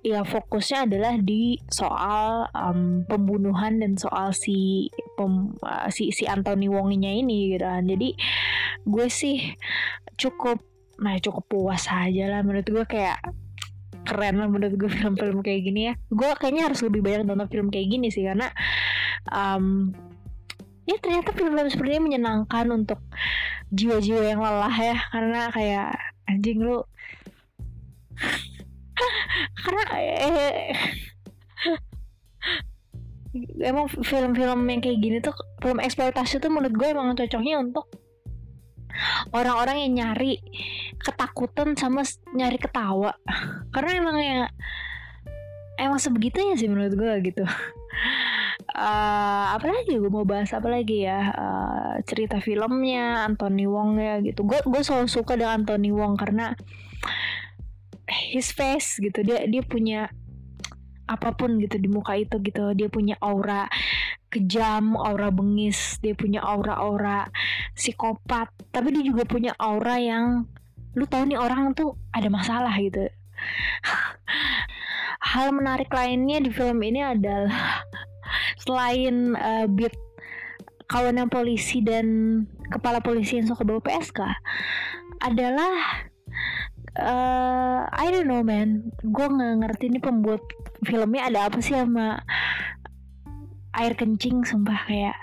ya 0.04 0.20
fokusnya 0.20 0.84
adalah 0.84 1.16
di 1.16 1.56
soal 1.72 2.44
um, 2.52 3.08
pembunuhan 3.08 3.80
dan 3.80 3.96
soal 3.96 4.36
si 4.36 4.92
pem, 5.16 5.56
uh, 5.64 5.88
si 5.88 6.12
si 6.12 6.28
Anthony 6.28 6.68
Wonginya 6.68 7.08
ini 7.08 7.56
gitu 7.56 7.64
kan. 7.64 7.88
Jadi 7.88 8.12
gue 8.84 9.06
sih 9.08 9.56
cukup 10.20 10.60
nah 11.00 11.16
cukup 11.18 11.48
puas 11.50 11.88
aja 11.90 12.30
lah 12.30 12.44
menurut 12.44 12.68
gue 12.68 12.84
kayak 12.86 13.18
keren 14.04 14.38
lah 14.38 14.46
menurut 14.46 14.76
gue 14.76 14.90
film-film 15.00 15.40
kayak 15.40 15.60
gini 15.64 15.80
ya. 15.88 15.94
Gue 16.12 16.36
kayaknya 16.36 16.68
harus 16.68 16.84
lebih 16.84 17.00
banyak 17.00 17.24
nonton 17.24 17.48
film 17.48 17.72
kayak 17.72 17.88
gini 17.88 18.12
sih 18.12 18.28
karena 18.28 18.52
um, 19.32 19.96
ya 20.84 20.96
ternyata 21.00 21.32
film-film 21.32 21.68
seperti 21.72 21.90
ini 21.96 22.02
menyenangkan 22.12 22.66
untuk 22.72 23.00
jiwa-jiwa 23.72 24.22
yang 24.24 24.40
lelah 24.40 24.76
ya. 24.76 24.96
Karena 25.12 25.40
kayak 25.50 25.90
anjing 26.28 26.60
lu. 26.60 26.80
Karena 29.64 29.84
eh, 29.98 30.76
emang 33.64 33.90
film-film 33.90 34.60
yang 34.70 34.80
kayak 34.80 34.98
gini 35.02 35.18
tuh 35.18 35.34
film 35.58 35.82
eksploitasi 35.82 36.38
tuh 36.38 36.50
menurut 36.52 36.74
gue 36.76 36.88
emang 36.94 37.18
cocoknya 37.18 37.58
untuk 37.58 37.90
orang-orang 39.34 39.82
yang 39.82 39.92
nyari 39.98 40.38
ketakutan 41.02 41.74
sama 41.74 42.06
nyari 42.30 42.58
ketawa. 42.62 43.18
Karena 43.74 43.90
emang 43.98 44.16
ya 44.22 44.46
emang 45.78 45.98
sebegitunya 45.98 46.54
sih 46.54 46.70
menurut 46.70 46.94
gue 46.94 47.12
gitu 47.26 47.44
uh, 48.72 49.46
apa 49.54 49.66
lagi 49.68 50.00
gue 50.00 50.08
mau 50.08 50.24
bahas 50.24 50.50
apa 50.56 50.68
lagi 50.72 51.04
ya? 51.04 51.20
Uh, 51.34 51.94
cerita 52.08 52.40
filmnya 52.40 53.28
Anthony 53.28 53.68
Wong 53.68 54.00
ya 54.00 54.22
gitu. 54.24 54.46
Gue 54.46 54.60
gue 54.64 54.80
selalu 54.80 55.08
suka 55.10 55.36
dengan 55.36 55.62
Anthony 55.64 55.92
Wong 55.92 56.16
karena 56.16 56.56
his 58.32 58.48
face 58.54 58.96
gitu. 59.02 59.20
Dia 59.20 59.44
dia 59.44 59.60
punya 59.60 60.08
apa 61.04 61.36
pun 61.36 61.60
gitu 61.60 61.76
di 61.76 61.88
muka 61.92 62.16
itu 62.16 62.40
gitu. 62.40 62.72
Dia 62.72 62.88
punya 62.88 63.20
aura 63.20 63.68
kejam 64.32 64.98
aura 64.98 65.30
bengis 65.30 66.02
dia 66.02 66.16
punya 66.18 66.40
aura-aura 66.42 67.28
psikopat. 67.76 68.48
Tapi 68.72 68.88
dia 68.96 69.04
juga 69.04 69.28
punya 69.28 69.52
aura 69.60 70.00
yang 70.00 70.48
lu 70.94 71.04
tahu 71.10 71.26
nih 71.26 71.38
orang 71.38 71.74
tuh 71.74 71.98
ada 72.14 72.30
masalah 72.30 72.74
gitu. 72.80 73.04
Hal 75.34 75.50
menarik 75.56 75.90
lainnya 75.90 76.38
di 76.38 76.50
film 76.52 76.78
ini 76.84 77.00
adalah 77.02 77.82
selain 78.62 79.34
uh, 79.38 79.66
beat 79.68 79.94
kawanan 80.88 81.32
polisi 81.32 81.80
dan 81.80 82.06
kepala 82.68 83.00
polisi 83.00 83.40
yang 83.40 83.48
suka 83.48 83.64
bawa 83.64 83.80
PSK 83.80 84.20
adalah 85.24 85.74
uh, 86.98 87.88
I 87.88 88.06
don't 88.12 88.28
know 88.28 88.44
man. 88.44 88.92
Gue 89.00 89.26
nggak 89.26 89.54
ngerti 89.64 89.84
ini 89.90 89.98
pembuat 89.98 90.44
filmnya 90.84 91.32
ada 91.32 91.48
apa 91.48 91.58
sih 91.64 91.74
sama 91.74 92.20
air 93.74 93.96
kencing 93.98 94.46
sumpah 94.46 94.86
kayak 94.86 95.18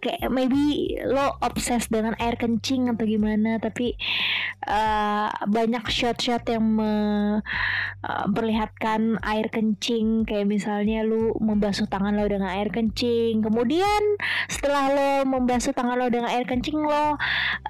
kayak 0.00 0.28
maybe 0.32 0.96
lo 1.04 1.36
obses 1.44 1.88
dengan 1.92 2.16
air 2.18 2.36
kencing 2.40 2.88
atau 2.92 3.04
gimana 3.04 3.60
tapi 3.60 3.96
uh, 4.66 5.28
banyak 5.44 5.84
shot-shot 5.88 6.48
yang 6.48 6.64
memperlihatkan 8.04 9.20
uh, 9.20 9.30
air 9.36 9.48
kencing. 9.52 10.24
Kayak 10.24 10.48
misalnya 10.48 11.04
lu 11.04 11.36
membasuh 11.38 11.86
tangan 11.88 12.16
lo 12.16 12.24
dengan 12.28 12.48
air 12.52 12.72
kencing 12.72 13.44
kemudian 13.44 14.02
setelah 14.48 14.88
lo 14.90 15.24
membasuh 15.28 15.72
tangan 15.76 15.98
lo 16.00 16.08
dengan 16.08 16.30
air 16.32 16.48
kencing 16.48 16.80
lo 16.80 17.16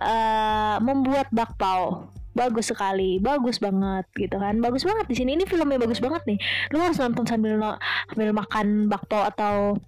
uh, 0.01 0.77
membuat 0.81 1.29
bakpao 1.35 2.15
bagus 2.35 2.75
sekali 2.75 3.23
bagus 3.23 3.63
banget 3.63 4.05
gitu 4.19 4.37
kan. 4.37 4.59
Bagus 4.59 4.83
banget 4.83 5.07
di 5.07 5.17
sini 5.17 5.39
ini 5.39 5.47
filmnya 5.47 5.79
bagus 5.79 6.03
banget 6.03 6.23
nih. 6.27 6.39
Lu 6.75 6.83
harus 6.83 6.99
nonton 6.99 7.25
sambil 7.25 7.57
no, 7.57 7.79
sambil 8.11 8.35
makan 8.35 8.91
bakto 8.91 9.23
atau 9.23 9.79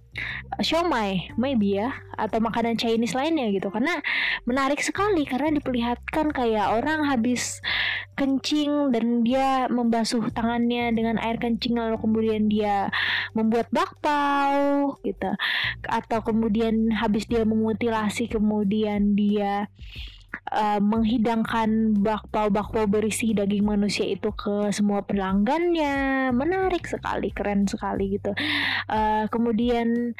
siomay 0.65 1.29
maybe 1.37 1.77
ya 1.77 1.93
atau 2.17 2.41
makanan 2.41 2.79
Chinese 2.79 3.13
lainnya 3.13 3.51
gitu. 3.53 3.69
Karena 3.69 3.99
menarik 4.47 4.81
sekali 4.81 5.27
karena 5.27 5.53
diperlihatkan 5.59 6.33
kayak 6.33 6.73
orang 6.73 7.05
habis 7.05 7.61
kencing 8.17 8.89
dan 8.89 9.21
dia 9.21 9.69
membasuh 9.69 10.33
tangannya 10.33 10.89
dengan 10.97 11.21
air 11.21 11.37
kencing 11.37 11.77
lalu 11.77 12.01
kemudian 12.01 12.49
dia 12.49 12.89
membuat 13.37 13.69
bakpao 13.69 14.97
gitu. 15.05 15.29
Atau 15.85 16.25
kemudian 16.25 16.89
habis 16.97 17.29
dia 17.29 17.45
memutilasi 17.45 18.31
kemudian 18.31 19.13
dia 19.13 19.69
uh, 20.51 20.79
menghidangkan 20.79 21.99
bakpao-bakpao 21.99 22.87
berisi 22.87 23.35
daging 23.35 23.65
manusia 23.65 24.07
itu 24.07 24.31
ke 24.33 24.71
semua 24.71 25.03
pelanggannya. 25.03 26.29
Menarik 26.31 26.87
sekali 26.87 27.31
keren 27.31 27.67
sekali 27.67 28.19
gitu. 28.19 28.31
Uh, 28.87 29.25
kemudian 29.29 30.13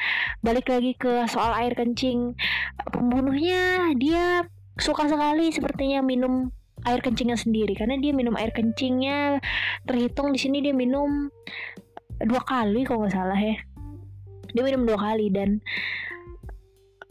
balik 0.44 0.68
lagi 0.68 0.94
ke 0.98 1.24
soal 1.30 1.56
air 1.56 1.72
kencing. 1.74 2.36
Pembunuhnya 2.90 3.92
dia 3.96 4.44
suka 4.78 5.10
sekali 5.10 5.50
sepertinya 5.50 6.04
minum 6.04 6.52
air 6.86 7.00
kencingnya 7.02 7.38
sendiri. 7.38 7.74
Karena 7.74 7.98
dia 7.98 8.12
minum 8.14 8.36
air 8.38 8.52
kencingnya 8.54 9.42
terhitung 9.88 10.30
di 10.30 10.38
sini 10.38 10.62
dia 10.62 10.74
minum 10.76 11.32
dua 12.18 12.42
kali 12.42 12.82
kalau 12.86 13.06
nggak 13.06 13.14
salah 13.14 13.38
ya. 13.38 13.56
Dia 14.54 14.62
minum 14.64 14.88
dua 14.88 14.96
kali 14.96 15.28
dan 15.28 15.60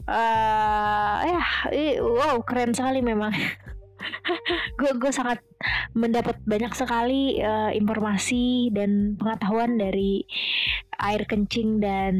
uh, 0.08 1.16
ya 1.28 1.42
wow 2.00 2.40
keren 2.42 2.72
sekali 2.72 3.04
memang. 3.04 3.32
Gue 4.78 4.94
gue 4.94 5.10
sangat 5.10 5.42
mendapat 5.90 6.38
banyak 6.46 6.70
sekali 6.70 7.42
uh, 7.42 7.74
informasi 7.74 8.70
dan 8.70 9.18
pengetahuan 9.18 9.74
dari 9.74 10.22
air 10.98 11.26
kencing 11.26 11.82
dan 11.82 12.14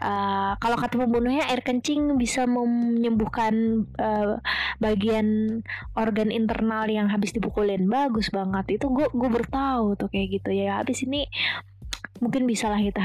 uh, 0.00 0.56
kalau 0.56 0.76
kata 0.80 1.00
pembunuhnya 1.00 1.48
air 1.48 1.60
kencing 1.60 2.16
bisa 2.16 2.48
menyembuhkan 2.48 3.84
uh, 4.00 4.40
bagian 4.80 5.60
organ 5.96 6.32
internal 6.32 6.88
yang 6.88 7.12
habis 7.12 7.36
dipukulin. 7.36 7.84
Bagus 7.88 8.32
banget. 8.32 8.80
Itu 8.80 8.88
gue 8.88 9.08
gue 9.12 9.30
bertahu 9.32 10.00
tuh 10.00 10.08
kayak 10.08 10.40
gitu. 10.40 10.50
Ya 10.52 10.80
habis 10.80 11.04
ini 11.04 11.28
mungkin 12.20 12.44
bisa 12.44 12.68
lah 12.68 12.80
kita 12.80 13.04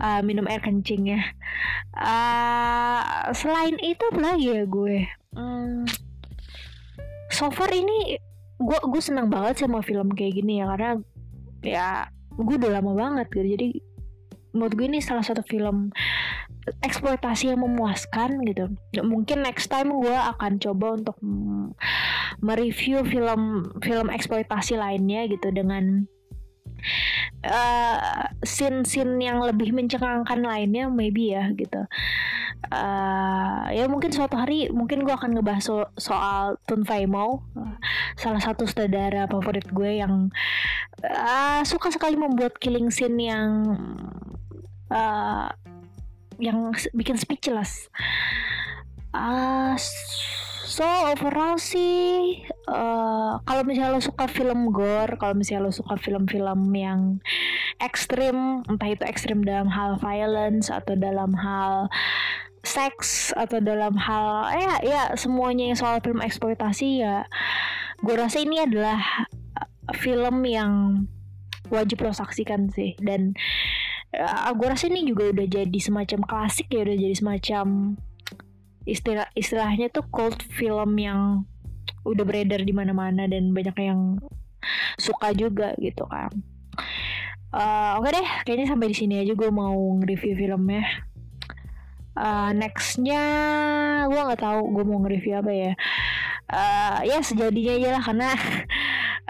uh, 0.00 0.20
minum 0.28 0.44
air 0.48 0.60
kencing 0.60 1.16
ya 1.16 1.20
uh, 1.96 3.32
selain 3.32 3.76
itu 3.80 4.06
lagi 4.16 4.52
ya 4.52 4.64
gue? 4.68 5.08
Hmm, 5.36 5.84
so 7.32 7.48
far 7.52 7.72
ini 7.72 8.20
gue 8.56 8.78
gue 8.88 9.02
senang 9.02 9.28
banget 9.28 9.64
sama 9.64 9.84
film 9.84 10.12
kayak 10.16 10.40
gini 10.40 10.64
ya 10.64 10.72
karena 10.72 10.90
ya 11.60 11.88
gue 12.36 12.56
udah 12.56 12.80
lama 12.80 12.92
banget 12.96 13.26
gitu. 13.32 13.46
Jadi 13.56 13.68
menurut 14.56 14.72
gue 14.72 14.86
ini 14.88 15.00
salah 15.04 15.24
satu 15.24 15.44
film 15.44 15.92
eksploitasi 16.82 17.52
yang 17.52 17.62
memuaskan 17.62 18.42
gitu. 18.48 18.72
Mungkin 19.04 19.44
next 19.44 19.68
time 19.68 19.92
gue 19.92 20.16
akan 20.16 20.58
coba 20.58 20.96
untuk 20.96 21.16
mereview 22.40 23.04
film 23.06 23.70
film 23.80 24.08
eksploitasi 24.08 24.76
lainnya 24.76 25.28
gitu 25.30 25.52
dengan 25.52 26.08
uh, 27.46 28.26
scene-scene 28.42 29.18
yang 29.20 29.38
lebih 29.42 29.72
mencengangkan 29.72 30.42
lainnya 30.42 30.90
maybe 30.90 31.32
ya 31.34 31.50
gitu. 31.54 31.86
Uh, 32.66 33.68
ya 33.70 33.86
mungkin 33.86 34.10
suatu 34.10 34.34
hari 34.34 34.72
mungkin 34.72 35.06
gue 35.06 35.14
akan 35.14 35.38
ngebahas 35.38 35.62
so 35.62 35.86
soal 36.00 36.58
Tun 36.66 36.82
Fai 36.82 37.06
Mo 37.06 37.46
salah 38.18 38.42
satu 38.42 38.66
saudara 38.66 39.28
favorit 39.30 39.68
gue 39.70 40.02
yang 40.02 40.32
uh, 41.04 41.62
suka 41.62 41.92
sekali 41.94 42.18
membuat 42.18 42.58
killing 42.58 42.90
scene 42.90 43.20
yang 43.20 43.76
uh, 44.90 45.52
yang 46.40 46.72
bikin 46.92 47.16
speechless. 47.16 47.88
Uh, 49.16 49.78
So 50.66 50.82
overall 50.82 51.62
sih 51.62 52.42
uh, 52.66 53.38
kalau 53.46 53.62
misalnya 53.62 53.94
lo 53.94 54.02
suka 54.02 54.26
film 54.26 54.74
gore, 54.74 55.14
kalau 55.14 55.38
misalnya 55.38 55.70
lo 55.70 55.72
suka 55.72 55.94
film-film 55.94 56.74
yang 56.74 57.22
ekstrim, 57.78 58.66
entah 58.66 58.90
itu 58.90 59.06
ekstrim 59.06 59.46
dalam 59.46 59.70
hal 59.70 59.94
violence 60.02 60.66
atau 60.66 60.98
dalam 60.98 61.38
hal 61.38 61.86
seks 62.66 63.30
atau 63.38 63.62
dalam 63.62 63.94
hal 63.94 64.50
ya 64.58 64.72
ya 64.82 65.02
semuanya 65.14 65.70
yang 65.70 65.78
soal 65.78 66.02
film 66.02 66.18
eksploitasi 66.18 66.98
ya 66.98 67.30
gue 68.02 68.18
rasa 68.18 68.42
ini 68.42 68.58
adalah 68.58 69.30
film 69.94 70.42
yang 70.42 71.06
wajib 71.70 72.02
lo 72.02 72.10
saksikan 72.10 72.74
sih. 72.74 72.98
Dan 72.98 73.38
uh, 74.18 74.50
gue 74.50 74.66
rasa 74.66 74.90
ini 74.90 75.06
juga 75.06 75.30
udah 75.30 75.46
jadi 75.46 75.78
semacam 75.78 76.26
klasik 76.26 76.66
ya 76.74 76.82
udah 76.82 76.96
jadi 76.98 77.14
semacam 77.14 77.96
istilah 78.86 79.26
istilahnya 79.34 79.90
tuh 79.90 80.06
cult 80.08 80.38
film 80.54 80.96
yang 80.96 81.42
udah 82.06 82.22
beredar 82.22 82.62
di 82.62 82.70
mana-mana 82.70 83.26
dan 83.26 83.50
banyak 83.50 83.76
yang 83.82 84.16
suka 84.96 85.34
juga 85.34 85.74
gitu 85.82 86.06
kan. 86.06 86.30
Uh, 87.50 87.98
Oke 87.98 88.10
okay 88.10 88.20
deh, 88.20 88.28
kayaknya 88.46 88.66
sampai 88.70 88.90
di 88.90 88.96
sini 88.96 89.14
aja 89.22 89.32
gue 89.34 89.50
mau 89.50 89.74
nge-review 90.02 90.34
filmnya. 90.38 90.86
Uh, 92.16 92.50
nextnya 92.56 93.22
gue 94.08 94.16
nggak 94.16 94.40
tahu 94.40 94.60
gue 94.72 94.84
mau 94.86 94.98
nge-review 95.04 95.34
apa 95.42 95.52
ya. 95.52 95.72
Uh, 96.46 96.98
ya 97.02 97.18
sejadinya 97.26 97.74
aja 97.74 97.88
lah 97.98 98.02
karena 98.06 98.30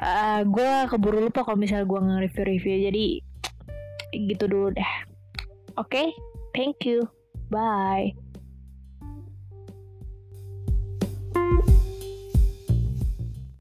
uh, 0.00 0.40
gue 0.44 0.70
keburu 0.92 1.18
lupa 1.28 1.48
kalau 1.48 1.56
misalnya 1.56 1.88
gue 1.88 2.00
nge-review-review 2.00 2.76
jadi 2.92 3.06
gitu 4.16 4.44
dulu 4.48 4.68
deh. 4.72 4.92
Oke, 5.76 5.92
okay? 5.92 6.06
thank 6.56 6.88
you, 6.88 7.04
bye. 7.52 8.25